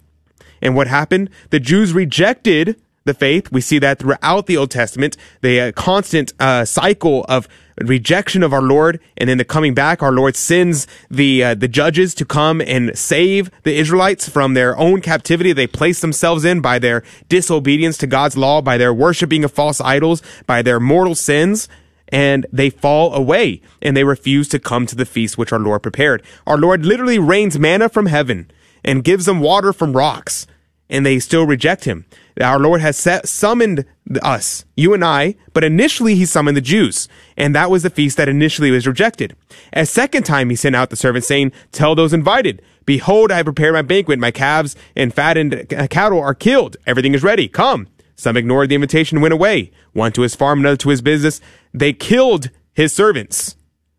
[0.60, 1.30] And what happened?
[1.48, 3.50] The Jews rejected the faith.
[3.50, 7.48] We see that throughout the Old Testament, the uh, constant uh, cycle of
[7.78, 10.02] rejection of our Lord, and then the coming back.
[10.02, 14.76] Our Lord sends the uh, the judges to come and save the Israelites from their
[14.76, 19.44] own captivity they placed themselves in by their disobedience to God's law, by their worshiping
[19.44, 21.68] of false idols, by their mortal sins.
[22.12, 25.84] And they fall away and they refuse to come to the feast which our Lord
[25.84, 26.24] prepared.
[26.44, 28.50] Our Lord literally rains manna from heaven
[28.84, 30.44] and gives them water from rocks
[30.90, 32.04] and they still reject him.
[32.40, 33.84] Our Lord has set, summoned
[34.22, 38.16] us, you and I, but initially he summoned the Jews, and that was the feast
[38.16, 39.36] that initially was rejected.
[39.72, 43.46] A second time he sent out the servant saying, tell those invited, behold, I have
[43.46, 47.88] prepared my banquet, my calves and fattened uh, cattle are killed, everything is ready, come.
[48.16, 51.40] Some ignored the invitation and went away, one to his farm, another to his business.
[51.72, 53.56] They killed his servants.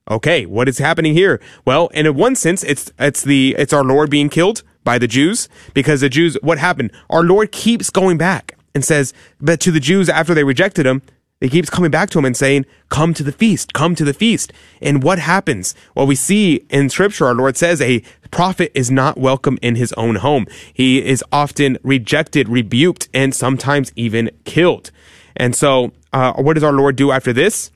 [0.10, 1.42] Okay, what is happening here?
[1.66, 5.48] Well, in one sense, it's, it's the, it's our Lord being killed by the Jews
[5.74, 6.92] because the Jews, what happened?
[7.10, 11.02] Our Lord keeps going back and says, but to the Jews after they rejected him,
[11.42, 14.14] he keeps coming back to him and saying, come to the feast, come to the
[14.14, 14.54] feast.
[14.80, 15.74] And what happens?
[15.96, 19.92] Well, we see in scripture, our Lord says a prophet is not welcome in his
[19.94, 20.46] own home.
[20.72, 24.92] He is often rejected, rebuked, and sometimes even killed.
[25.36, 27.72] And so, uh, what does our Lord do after this?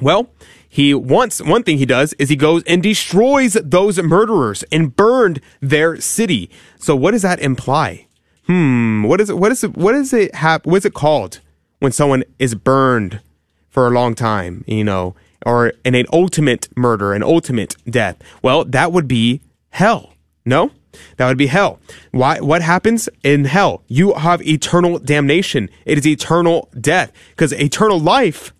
[0.00, 0.30] Well,
[0.74, 5.40] he wants one thing he does is he goes and destroys those murderers and burned
[5.60, 6.50] their city.
[6.80, 8.08] So what does that imply?
[8.48, 9.38] Hmm, what is it?
[9.38, 9.76] What is it?
[9.76, 10.34] What is it?
[10.34, 11.38] Hap- what is it called
[11.78, 13.20] when someone is burned
[13.70, 14.64] for a long time?
[14.66, 15.14] You know,
[15.46, 18.16] or in an ultimate murder, an ultimate death.
[18.42, 20.14] Well, that would be hell.
[20.44, 20.72] No,
[21.18, 21.78] that would be hell.
[22.10, 22.40] Why?
[22.40, 23.84] What happens in hell?
[23.86, 25.70] You have eternal damnation.
[25.86, 28.52] It is eternal death because eternal life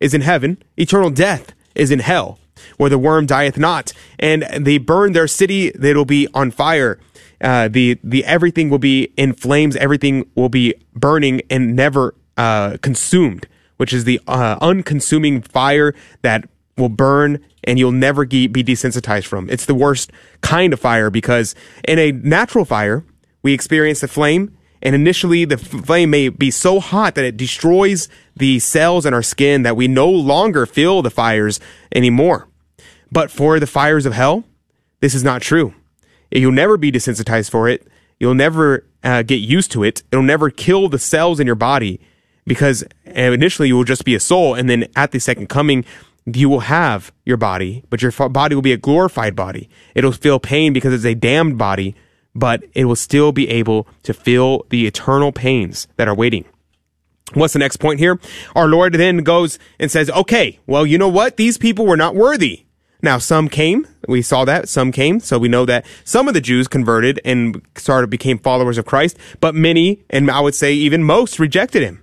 [0.00, 0.62] is in heaven.
[0.78, 2.38] Eternal death is in hell,
[2.76, 6.98] where the worm dieth not, and they burn their city; it'll be on fire.
[7.40, 9.76] Uh, the the everything will be in flames.
[9.76, 13.46] Everything will be burning and never uh, consumed,
[13.76, 19.50] which is the uh, unconsuming fire that will burn and you'll never be desensitized from.
[19.50, 21.54] It's the worst kind of fire because
[21.86, 23.04] in a natural fire,
[23.42, 28.08] we experience the flame and initially, the flame may be so hot that it destroys
[28.36, 31.58] the cells in our skin that we no longer feel the fires
[31.94, 32.48] anymore.
[33.10, 34.44] But for the fires of hell,
[35.00, 35.74] this is not true.
[36.30, 37.86] You'll never be desensitized for it.
[38.20, 40.02] You'll never uh, get used to it.
[40.12, 42.00] It'll never kill the cells in your body
[42.46, 44.54] because initially you will just be a soul.
[44.54, 45.84] And then at the second coming,
[46.26, 49.68] you will have your body, but your body will be a glorified body.
[49.94, 51.94] It'll feel pain because it's a damned body
[52.38, 56.44] but it will still be able to feel the eternal pains that are waiting.
[57.34, 58.18] What's the next point here?
[58.54, 61.36] Our Lord then goes and says, okay, well, you know what?
[61.36, 62.64] These people were not worthy.
[63.02, 63.86] Now, some came.
[64.08, 64.68] We saw that.
[64.68, 65.20] Some came.
[65.20, 69.18] So we know that some of the Jews converted and started, became followers of Christ,
[69.40, 72.02] but many, and I would say even most, rejected him.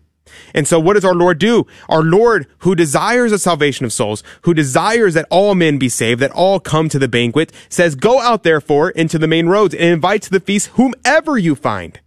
[0.54, 1.68] And so what does our Lord do?
[1.90, 6.22] Our Lord, who desires the salvation of souls, who desires that all men be saved,
[6.22, 9.84] that all come to the banquet, says, go out therefore into the main roads and
[9.84, 12.00] invite to the feast whomever you find.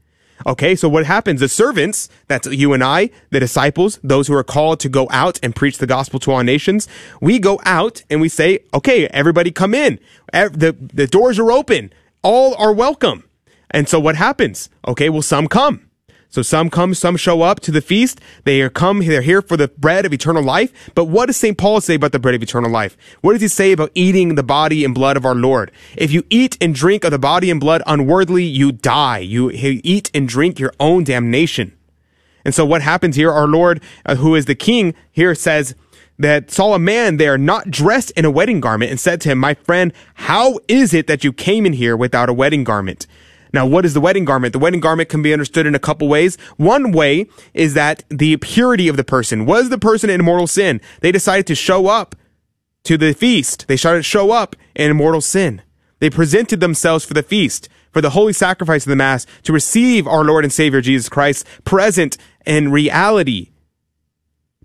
[0.47, 1.41] Okay, so what happens?
[1.41, 5.39] The servants, that's you and I, the disciples, those who are called to go out
[5.43, 6.87] and preach the gospel to all nations,
[7.21, 9.99] we go out and we say, okay, everybody come in.
[10.33, 11.93] The, the doors are open.
[12.23, 13.25] All are welcome.
[13.71, 14.71] And so what happens?
[14.87, 15.88] Okay, well, some come.
[16.31, 18.21] So some come, some show up to the feast.
[18.45, 20.93] They are come, they're here for the bread of eternal life.
[20.95, 21.57] But what does St.
[21.57, 22.97] Paul say about the bread of eternal life?
[23.23, 25.73] What does he say about eating the body and blood of our Lord?
[25.97, 29.19] If you eat and drink of the body and blood unworthily, you die.
[29.19, 31.73] You, eat and drink your own damnation.
[32.45, 33.33] And so what happens here?
[33.33, 35.75] Our Lord, uh, who is the king, here says,
[36.19, 39.39] that saw a man there not dressed in a wedding garment and said to him,
[39.39, 43.07] My friend, how is it that you came in here without a wedding garment?
[43.53, 44.53] Now, what is the wedding garment?
[44.53, 46.37] The wedding garment can be understood in a couple ways.
[46.57, 49.47] One way is that the purity of the person.
[49.47, 50.81] Was the person in mortal sin?
[51.01, 52.15] They decided to show up
[52.85, 53.67] to the feast.
[53.69, 55.63] They started to show up in mortal sin.
[56.01, 60.07] They presented themselves for the feast, for the holy sacrifice of the Mass, to receive
[60.07, 62.17] our Lord and Savior Jesus Christ present
[62.47, 63.51] in reality,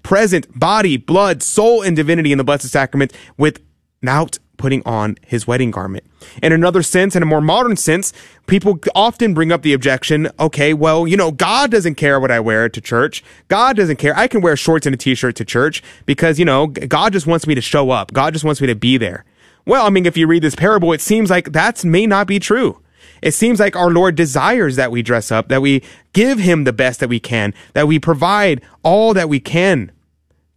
[0.03, 5.71] present body, blood, soul, and divinity in the Blessed Sacrament without putting on his wedding
[5.71, 6.05] garment.
[6.41, 8.13] In another sense, in a more modern sense,
[8.47, 12.39] people often bring up the objection, okay, well, you know, God doesn't care what I
[12.39, 13.23] wear to church.
[13.47, 14.15] God doesn't care.
[14.15, 17.47] I can wear shorts and a t-shirt to church because, you know, God just wants
[17.47, 18.13] me to show up.
[18.13, 19.25] God just wants me to be there.
[19.65, 22.39] Well, I mean, if you read this parable, it seems like that may not be
[22.39, 22.79] true.
[23.21, 25.81] It seems like our Lord desires that we dress up, that we
[26.11, 29.91] give him the best that we can, that we provide all that we can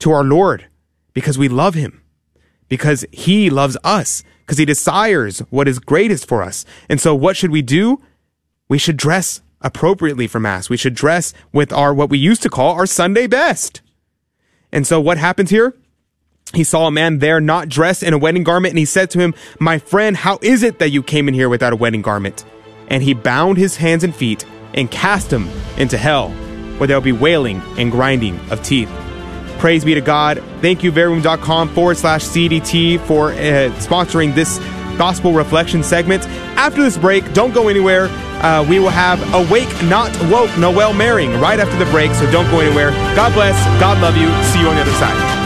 [0.01, 0.67] to our Lord
[1.15, 2.03] because we love him
[2.69, 6.65] because he loves us because he desires what is greatest for us.
[6.89, 8.01] And so what should we do?
[8.69, 10.71] We should dress appropriately for mass.
[10.71, 13.81] We should dress with our, what we used to call our Sunday best.
[14.71, 15.75] And so what happens here?
[16.55, 19.19] He saw a man there not dressed in a wedding garment and he said to
[19.19, 22.45] him, my friend, how is it that you came in here without a wedding garment?
[22.89, 24.45] And he bound his hands and feet
[24.75, 26.31] and cast him into hell
[26.79, 28.91] where there'll be wailing and grinding of teeth.
[29.59, 30.43] Praise be to God.
[30.61, 34.59] Thank you, verbum.com forward slash CDT for uh, sponsoring this
[34.99, 36.27] gospel reflection segment.
[36.57, 38.09] After this break, don't go anywhere.
[38.43, 42.51] Uh, we will have Awake Not Woke Noelle Mering right after the break, so don't
[42.51, 42.91] go anywhere.
[43.17, 43.57] God bless.
[43.81, 44.29] God love you.
[44.53, 45.46] See you on the other side.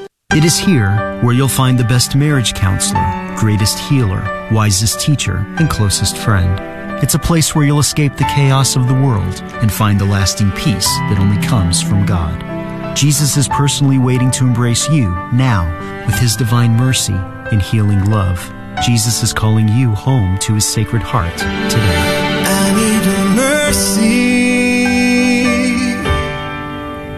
[0.33, 3.03] It is here where you'll find the best marriage counselor,
[3.35, 6.57] greatest healer, wisest teacher, and closest friend.
[7.03, 10.51] It's a place where you'll escape the chaos of the world and find the lasting
[10.51, 12.95] peace that only comes from God.
[12.95, 15.65] Jesus is personally waiting to embrace you now
[16.05, 17.11] with his divine mercy
[17.51, 18.39] and healing love.
[18.85, 22.45] Jesus is calling you home to his sacred heart today.
[22.47, 24.85] I need a mercy.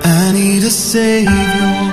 [0.02, 1.93] I need a savior.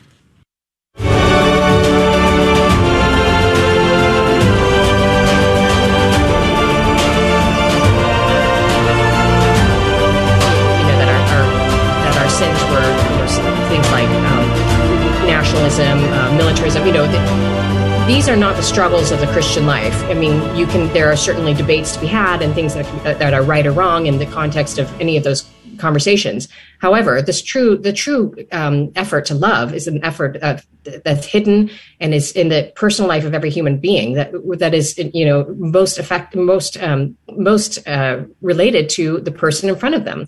[18.21, 19.99] these are not the struggles of the Christian life.
[20.03, 22.85] I mean, you can there are certainly debates to be had and things that
[23.17, 25.49] that are right or wrong in the context of any of those
[25.79, 26.47] conversations.
[26.77, 32.13] However, this true the true um, effort to love is an effort that's hidden and
[32.13, 35.97] is in the personal life of every human being that that is you know most
[35.97, 40.27] effect most um, most uh, related to the person in front of them.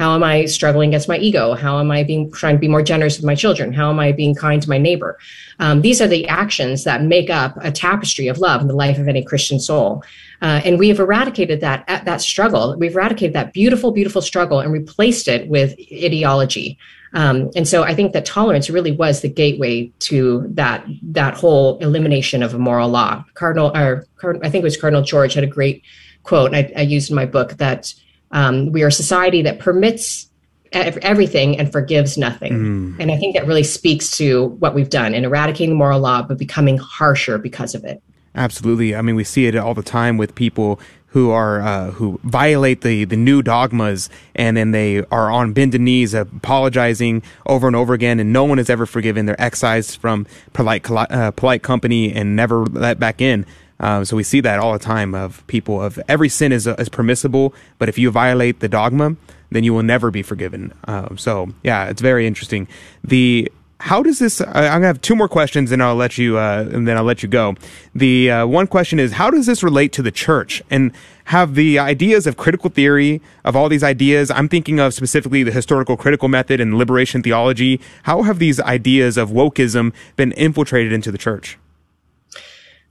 [0.00, 1.52] How am I struggling against my ego?
[1.52, 3.70] How am I being trying to be more generous with my children?
[3.70, 5.18] How am I being kind to my neighbor?
[5.58, 8.96] Um, these are the actions that make up a tapestry of love in the life
[8.96, 10.02] of any Christian soul.
[10.40, 12.78] Uh, and we have eradicated that that struggle.
[12.78, 16.78] We've eradicated that beautiful, beautiful struggle and replaced it with ideology.
[17.12, 21.76] Um, and so I think that tolerance really was the gateway to that that whole
[21.80, 23.22] elimination of a moral law.
[23.34, 25.82] Cardinal, or I think it was Cardinal George had a great
[26.22, 27.92] quote, and I, I used in my book that
[28.30, 30.28] um, we are a society that permits
[30.72, 32.96] everything and forgives nothing.
[33.00, 36.22] And I think that really speaks to what we've done in eradicating the moral law,
[36.22, 38.00] but becoming harsher because of it.
[38.36, 38.94] Absolutely.
[38.94, 42.82] I mean, we see it all the time with people who are uh, who violate
[42.82, 47.94] the the new dogmas, and then they are on bended knees, apologizing over and over
[47.94, 49.26] again, and no one is ever forgiven.
[49.26, 53.44] They're excised from polite uh, polite company and never let back in.
[53.80, 56.88] Um, so we see that all the time of people of every sin is is
[56.88, 59.16] permissible, but if you violate the dogma,
[59.50, 60.72] then you will never be forgiven.
[60.84, 62.68] Um, so yeah, it's very interesting.
[63.02, 63.50] The
[63.80, 64.40] how does this?
[64.42, 67.04] I, I'm gonna have two more questions, and I'll let you, uh, and then I'll
[67.04, 67.54] let you go.
[67.94, 70.62] The uh, one question is, how does this relate to the church?
[70.70, 70.92] And
[71.24, 74.30] have the ideas of critical theory of all these ideas?
[74.30, 77.80] I'm thinking of specifically the historical critical method and liberation theology.
[78.02, 81.56] How have these ideas of wokeism been infiltrated into the church?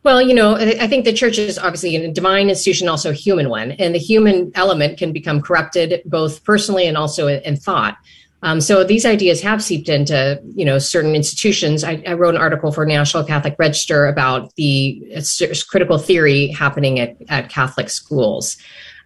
[0.02, 3.50] Well, you know, I think the church is obviously a divine institution, also a human
[3.50, 7.98] one, and the human element can become corrupted both personally and also in thought.
[8.42, 11.84] Um, so these ideas have seeped into, you know, certain institutions.
[11.84, 17.00] I, I wrote an article for National Catholic Register about the uh, critical theory happening
[17.00, 18.58] at, at Catholic schools.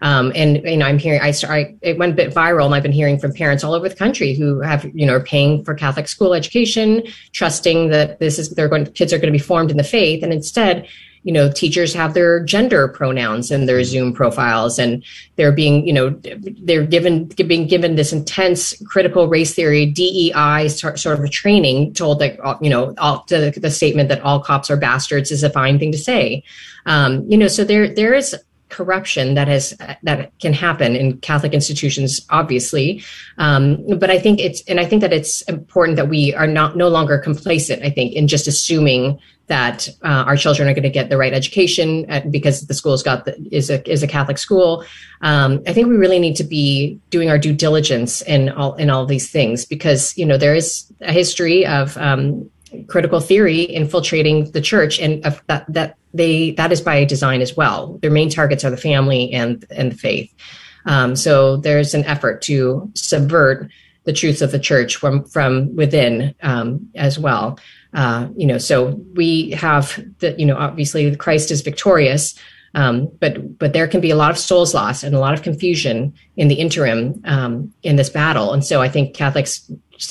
[0.03, 2.83] Um, and you know, I'm hearing I, I it went a bit viral, and I've
[2.83, 5.73] been hearing from parents all over the country who have you know are paying for
[5.73, 9.71] Catholic school education, trusting that this is they're going kids are going to be formed
[9.71, 10.85] in the faith, and instead,
[11.23, 15.03] you know, teachers have their gender pronouns in their Zoom profiles, and
[15.35, 16.09] they're being, you know,
[16.61, 22.37] they're given being given this intense critical race theory DEI sort, of training, told that
[22.61, 25.91] you know, all, the, the statement that all cops are bastards is a fine thing
[25.91, 26.43] to say.
[26.85, 28.35] Um, you know, so there there is
[28.73, 33.03] corruption that has that can happen in Catholic institutions, obviously.
[33.37, 36.75] Um, but I think it's and I think that it's important that we are not
[36.75, 37.83] no longer complacent.
[37.83, 41.33] I think in just assuming that uh, our children are going to get the right
[41.33, 44.85] education uh, because the school's got the, is a is a Catholic school.
[45.21, 48.89] Um, I think we really need to be doing our due diligence in all in
[48.89, 52.49] all these things because you know there is a history of um,
[52.87, 57.57] critical theory infiltrating the church and uh, that that they that is by design as
[57.57, 57.97] well.
[58.01, 60.33] Their main targets are the family and and the faith.
[60.85, 63.69] Um, so there's an effort to subvert
[64.05, 67.59] the truths of the church from from within um, as well
[67.93, 72.37] uh, you know so we have the you know obviously christ is victorious
[72.75, 75.43] um, but but there can be a lot of souls lost and a lot of
[75.43, 78.51] confusion in the interim um, in this battle.
[78.53, 79.69] And so i think catholics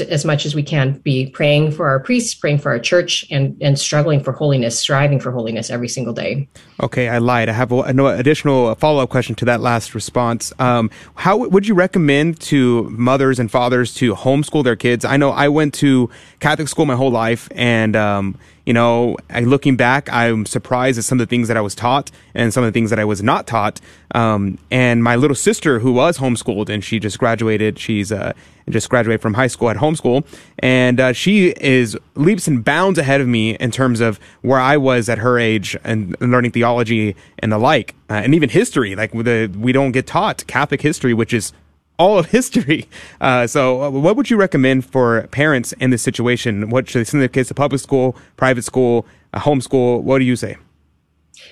[0.09, 3.57] as much as we can be praying for our priests, praying for our church, and
[3.61, 6.49] and struggling for holiness, striving for holiness every single day.
[6.81, 7.49] Okay, I lied.
[7.49, 10.53] I have an additional follow up question to that last response.
[10.59, 15.05] Um, how would you recommend to mothers and fathers to homeschool their kids?
[15.05, 16.11] I know I went to
[16.41, 21.21] Catholic school my whole life, and um, you know, looking back, I'm surprised at some
[21.21, 23.23] of the things that I was taught and some of the things that I was
[23.23, 23.81] not taught.
[24.15, 28.35] Um, and my little sister, who was homeschooled, and she just graduated, she's uh,
[28.69, 30.25] just graduated from high school at homeschool,
[30.61, 34.77] and uh, she is leaps and bounds ahead of me in terms of where I
[34.77, 38.95] was at her age and, learning theology and the like, uh, and even history.
[38.95, 41.53] Like the, we don't get taught Catholic history, which is
[42.03, 42.89] all of history.
[43.21, 46.69] Uh, so, uh, what would you recommend for parents in this situation?
[46.71, 50.03] What should they send their kids to public school, private school, homeschool?
[50.03, 50.57] What do you say?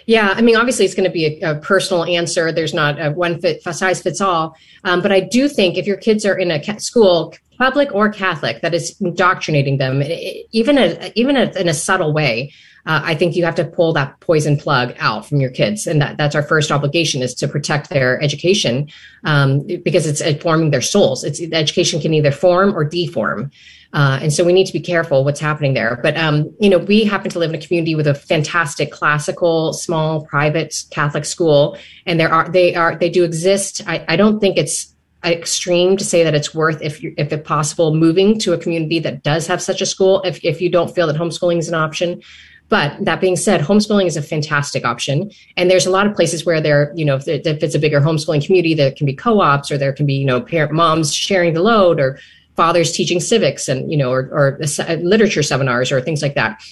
[0.07, 2.51] Yeah, I mean, obviously, it's going to be a, a personal answer.
[2.51, 4.57] There's not a one fit size fits all.
[4.85, 8.09] Um, but I do think if your kids are in a ca- school, public or
[8.11, 10.03] Catholic, that is indoctrinating them,
[10.51, 12.53] even a, even a, in a subtle way,
[12.87, 16.01] uh, I think you have to pull that poison plug out from your kids, and
[16.01, 18.89] that, that's our first obligation is to protect their education
[19.25, 21.25] um, because it's informing their souls.
[21.25, 23.51] It's education can either form or deform.
[23.93, 25.99] Uh, and so we need to be careful what's happening there.
[26.03, 29.73] But um, you know, we happen to live in a community with a fantastic classical,
[29.73, 31.77] small, private Catholic school,
[32.07, 33.83] and there are they are they do exist.
[33.87, 34.95] I, I don't think it's
[35.25, 39.23] extreme to say that it's worth if you if possible moving to a community that
[39.23, 42.23] does have such a school if if you don't feel that homeschooling is an option
[42.71, 45.31] but that being said, homeschooling is a fantastic option.
[45.57, 48.01] And there's a lot of places where there, you know, if, if it's a bigger
[48.01, 51.53] homeschooling community, there can be co-ops or there can be, you know, parent moms sharing
[51.53, 52.19] the load or
[52.55, 54.61] fathers teaching civics and, you know, or, or
[55.01, 56.63] literature seminars or things like that.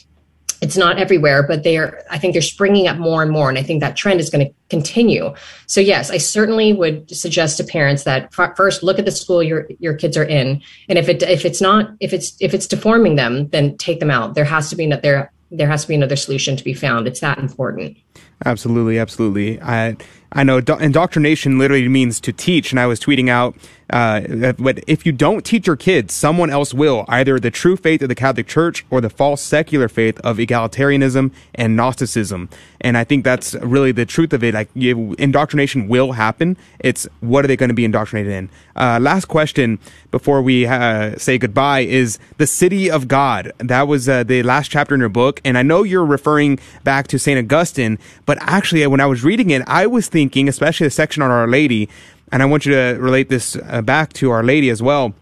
[0.61, 3.49] It's not everywhere, but they are, I think they're springing up more and more.
[3.49, 5.35] And I think that trend is going to continue.
[5.67, 9.69] So yes, I certainly would suggest to parents that first look at the school your,
[9.81, 10.63] your kids are in.
[10.89, 14.11] And if it, if it's not, if it's, if it's deforming them, then take them
[14.11, 14.35] out.
[14.35, 17.07] There has to be, there there has to be another solution to be found.
[17.07, 17.97] It's that important.
[18.45, 19.61] Absolutely, absolutely.
[19.61, 19.97] I
[20.33, 23.57] I know do- indoctrination literally means to teach, and I was tweeting out
[23.91, 28.03] uh, but if you don't teach your kids, someone else will, either the true faith
[28.03, 32.49] of the Catholic Church or the false secular faith of egalitarianism and Gnosticism.
[32.81, 34.55] And I think that's really the truth of it.
[34.55, 36.57] Like indoctrination will happen.
[36.81, 38.51] It's what are they going to be indoctrinated in?
[38.77, 39.79] Uh, last question
[40.11, 43.53] before we uh, say goodbye is the city of God.
[43.59, 47.09] That was uh, the last chapter in your book, and I know you're referring back
[47.09, 50.91] to Saint Augustine, but actually, when I was reading it, I was thinking, especially the
[50.93, 51.89] section on Our Lady
[52.33, 55.15] and I want you to relate this uh, back to Our Lady as well.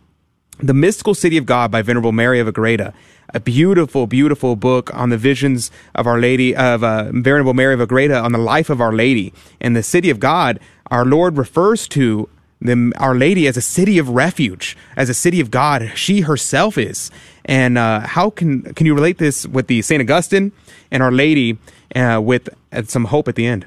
[0.59, 2.95] The Mystical City of God by Venerable Mary of Agreda.
[3.35, 7.81] A beautiful, beautiful book on the visions of Our Lady, of uh, Venerable Mary of
[7.81, 9.35] Agreda on the life of Our Lady.
[9.61, 10.59] And the City of God,
[10.91, 12.29] our Lord refers to
[12.61, 15.93] the, Our Lady as a city of refuge, as a city of God.
[15.95, 17.11] She herself is.
[17.45, 20.53] And uh, how can can you relate this with the Saint Augustine
[20.91, 21.59] and Our Lady
[21.95, 23.67] uh, with uh, some hope at the end?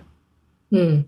[0.69, 1.01] Hmm.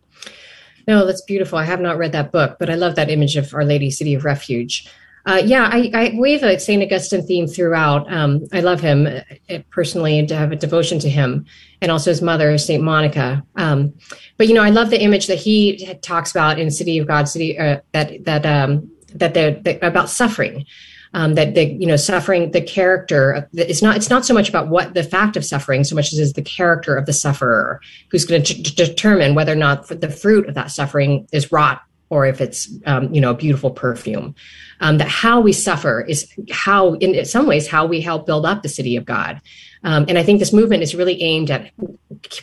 [0.88, 1.58] No, that's beautiful.
[1.58, 4.14] I have not read that book, but I love that image of Our Lady City
[4.14, 4.90] of Refuge.
[5.26, 6.82] Uh, yeah, I, I wave a St.
[6.82, 8.12] Augustine theme throughout.
[8.12, 11.46] Um, I love him uh, personally and to have a devotion to him
[11.82, 12.84] and also his mother, St.
[12.84, 13.44] Monica.
[13.56, 13.94] Um,
[14.38, 17.30] but, you know, I love the image that he talks about in City of God,
[17.30, 20.66] City, uh, that, that, um, that, the, about suffering
[21.14, 24.70] um, that the you know suffering the character it's not it's not so much about
[24.70, 28.26] what the fact of suffering so much as is the character of the sufferer who's
[28.26, 31.82] going to determine whether or not the fruit of that suffering is rot
[32.12, 34.36] or if it's um, you know a beautiful perfume.
[34.82, 38.64] Um, that how we suffer is how, in some ways, how we help build up
[38.64, 39.40] the city of God.
[39.84, 41.72] Um, and I think this movement is really aimed at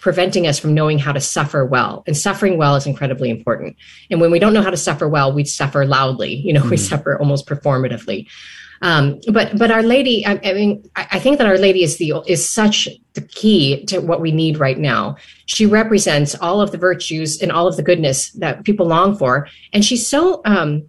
[0.00, 2.04] preventing us from knowing how to suffer well.
[2.06, 3.76] And suffering well is incredibly important.
[4.08, 6.34] And when we don't know how to suffer well, we suffer loudly.
[6.34, 6.70] You know, mm.
[6.70, 8.28] we suffer almost performatively.
[8.82, 11.98] Um, but but Our Lady, I, I mean, I, I, think that Our Lady is
[11.98, 15.16] the is such the key to what we need right now.
[15.46, 19.48] She represents all of the virtues and all of the goodness that people long for,
[19.72, 20.42] and she's so.
[20.44, 20.88] Um,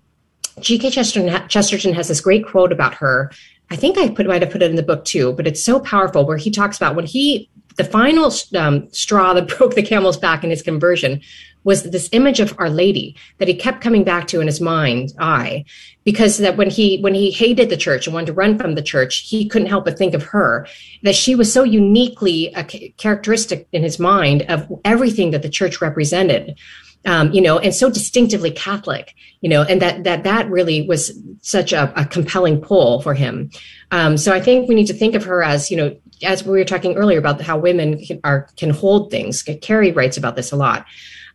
[0.60, 0.90] G.K.
[0.90, 3.32] Chesterton, Chesterton has this great quote about her
[3.72, 5.80] I think I put might have put it in the book too, but it's so
[5.80, 10.18] powerful where he talks about when he the final um, straw that broke the camel's
[10.18, 11.22] back in his conversion
[11.64, 15.14] was this image of Our Lady that he kept coming back to in his mind
[15.20, 15.66] eye,
[16.04, 18.82] because that when he when he hated the church and wanted to run from the
[18.82, 20.68] church, he couldn't help but think of her.
[21.04, 22.64] That she was so uniquely a
[22.98, 26.58] characteristic in his mind of everything that the church represented
[27.06, 31.18] um, you know, and so distinctively Catholic, you know, and that that that really was
[31.42, 33.52] such a, a compelling pull for him.
[33.92, 36.52] Um, so I think we need to think of her as, you know, as we
[36.52, 39.44] were talking earlier about how women can, are can hold things.
[39.62, 40.86] Carrie writes about this a lot,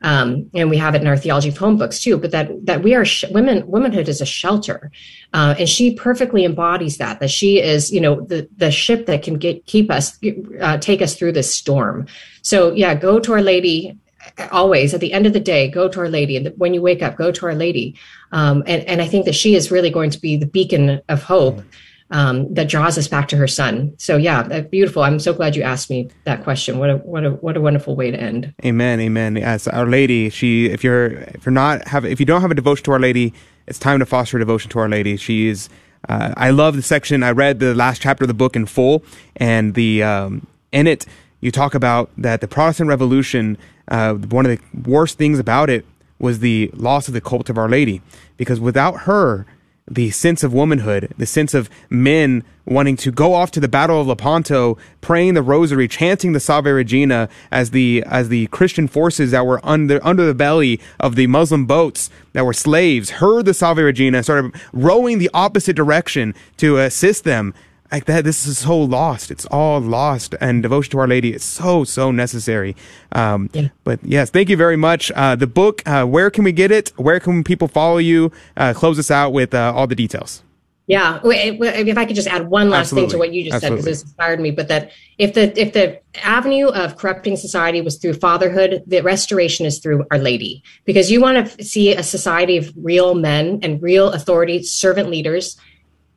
[0.04, 2.18] um, and we have it in our theology of home books too.
[2.18, 3.66] But that that we are sh- women.
[3.66, 4.92] Womanhood is a shelter,
[5.32, 7.20] uh, and she perfectly embodies that.
[7.20, 10.18] That she is, you know, the the ship that can get keep us
[10.60, 12.06] uh, take us through this storm.
[12.42, 13.98] So yeah, go to Our Lady
[14.50, 17.02] always at the end of the day go to our lady and when you wake
[17.02, 17.94] up go to our lady
[18.32, 21.22] um, and, and i think that she is really going to be the beacon of
[21.22, 21.60] hope
[22.14, 23.92] um, that draws us back to her son.
[23.98, 25.02] So yeah beautiful.
[25.02, 26.78] I'm so glad you asked me that question.
[26.78, 28.54] What a what a what a wonderful way to end.
[28.64, 29.36] Amen amen.
[29.36, 32.54] Yes our lady she if you're if you're not have if you don't have a
[32.54, 33.34] devotion to our lady
[33.66, 35.16] it's time to foster a devotion to our lady.
[35.16, 35.68] She is
[36.08, 37.22] uh, i love the section.
[37.22, 39.04] I read the last chapter of the book in full
[39.36, 41.06] and the um, in it
[41.40, 43.58] you talk about that the protestant revolution
[43.88, 45.84] uh, one of the worst things about it
[46.18, 48.00] was the loss of the cult of Our Lady,
[48.36, 49.46] because without her,
[49.88, 54.00] the sense of womanhood, the sense of men wanting to go off to the Battle
[54.00, 59.32] of Lepanto, praying the Rosary, chanting the Salve Regina as the as the Christian forces
[59.32, 63.54] that were under under the belly of the Muslim boats that were slaves heard the
[63.54, 67.52] Salve Regina, started rowing the opposite direction to assist them
[67.92, 69.30] like that this is so lost.
[69.30, 70.34] It's all lost.
[70.40, 72.76] And devotion to our lady is so so necessary.
[73.12, 73.68] Um, yeah.
[73.84, 75.10] but yes thank you very much.
[75.12, 76.92] Uh, the book uh, where can we get it?
[76.96, 78.32] Where can people follow you?
[78.56, 80.42] Uh, close us out with uh, all the details.
[80.86, 81.18] Yeah.
[81.24, 83.06] If i could just add one last Absolutely.
[83.06, 83.82] thing to what you just Absolutely.
[83.82, 87.80] said because it inspired me but that if the if the avenue of corrupting society
[87.80, 90.62] was through fatherhood the restoration is through our lady.
[90.84, 95.56] Because you want to see a society of real men and real authority servant leaders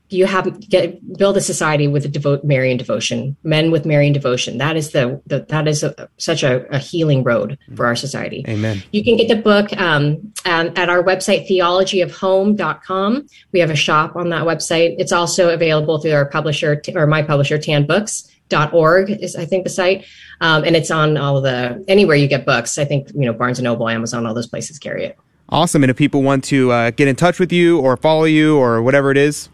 [0.10, 4.58] you have get build a society with a devote Marian devotion, men with Marian devotion.
[4.58, 8.46] That is the, the that is a, such a, a, healing road for our society.
[8.48, 8.82] Amen.
[8.92, 13.28] You can get the book um, at, at our website theologyofhome.com.
[13.52, 14.96] We have a shop on that website.
[14.98, 19.44] It's also available through our publisher or my publisher Tan Books dot org is I
[19.44, 20.06] think the site,
[20.40, 22.78] um, and it's on all the anywhere you get books.
[22.78, 25.18] I think you know Barnes and Noble, Amazon, all those places carry it.
[25.50, 25.84] Awesome.
[25.84, 28.82] And if people want to uh, get in touch with you or follow you or
[28.82, 29.50] whatever it is,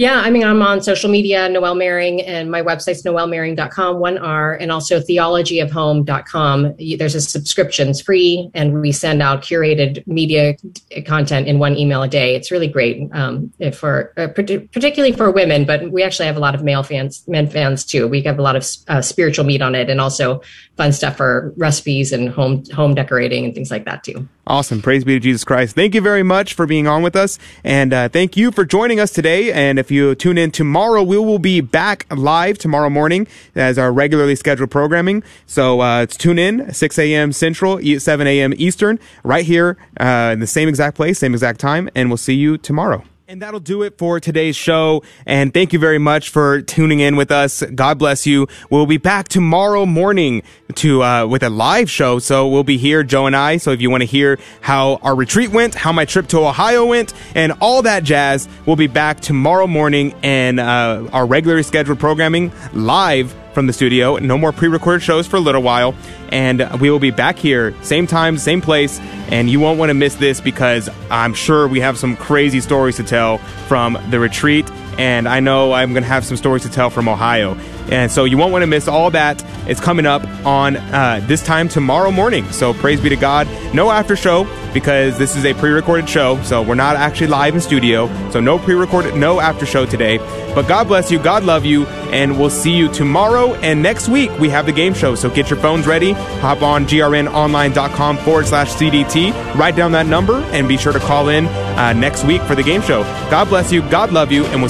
[0.00, 4.54] yeah, I mean, I'm on social media, Noelle Mering, and my website's noellemering.com, one R,
[4.54, 6.74] and also theologyofhome.com.
[6.96, 10.56] There's a subscription, it's free, and we send out curated media
[11.04, 12.34] content in one email a day.
[12.34, 16.54] It's really great um, for uh, particularly for women, but we actually have a lot
[16.54, 18.08] of male fans, men fans too.
[18.08, 20.40] We have a lot of uh, spiritual meat on it, and also
[20.80, 24.26] fun stuff for recipes and home home decorating and things like that too.
[24.46, 24.80] Awesome.
[24.80, 25.74] Praise be to Jesus Christ.
[25.74, 27.38] Thank you very much for being on with us.
[27.62, 29.52] And uh, thank you for joining us today.
[29.52, 33.92] And if you tune in tomorrow, we will be back live tomorrow morning as our
[33.92, 35.22] regularly scheduled programming.
[35.44, 37.32] So uh, tune in 6 a.m.
[37.32, 38.54] Central, 7 a.m.
[38.56, 41.90] Eastern, right here uh, in the same exact place, same exact time.
[41.94, 43.04] And we'll see you tomorrow.
[43.30, 45.04] And that'll do it for today's show.
[45.24, 47.62] And thank you very much for tuning in with us.
[47.62, 48.48] God bless you.
[48.70, 50.42] We'll be back tomorrow morning
[50.74, 52.18] to uh, with a live show.
[52.18, 53.58] So we'll be here, Joe and I.
[53.58, 56.86] So if you want to hear how our retreat went, how my trip to Ohio
[56.86, 62.00] went, and all that jazz, we'll be back tomorrow morning and uh, our regularly scheduled
[62.00, 64.16] programming live from the studio.
[64.16, 65.94] No more pre recorded shows for a little while.
[66.30, 68.98] And we will be back here, same time, same place.
[69.28, 72.96] And you won't want to miss this because I'm sure we have some crazy stories
[72.96, 73.36] to tell
[73.68, 74.66] from the retreat.
[74.98, 77.56] And I know I'm going to have some stories to tell from Ohio.
[77.90, 79.44] And so you won't want to miss all that.
[79.66, 82.50] It's coming up on uh, this time tomorrow morning.
[82.52, 83.48] So praise be to God.
[83.74, 86.40] No after show because this is a pre-recorded show.
[86.42, 88.06] So we're not actually live in studio.
[88.30, 90.18] So no pre-recorded, no after show today.
[90.54, 91.18] But God bless you.
[91.18, 91.86] God love you.
[92.10, 93.54] And we'll see you tomorrow.
[93.54, 95.14] And next week we have the game show.
[95.14, 96.12] So get your phones ready.
[96.12, 99.54] Hop on grnonline.com forward slash CDT.
[99.54, 102.62] Write down that number and be sure to call in uh, next week for the
[102.62, 103.02] game show.
[103.30, 103.82] God bless you.
[103.90, 104.44] God love you.
[104.46, 104.68] And we'll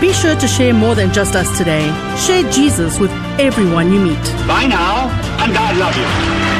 [0.00, 1.86] Be sure to share more than just us today.
[2.26, 3.10] Share Jesus with
[3.40, 4.24] everyone you meet.
[4.46, 5.08] Bye now,
[5.42, 6.55] and God love you.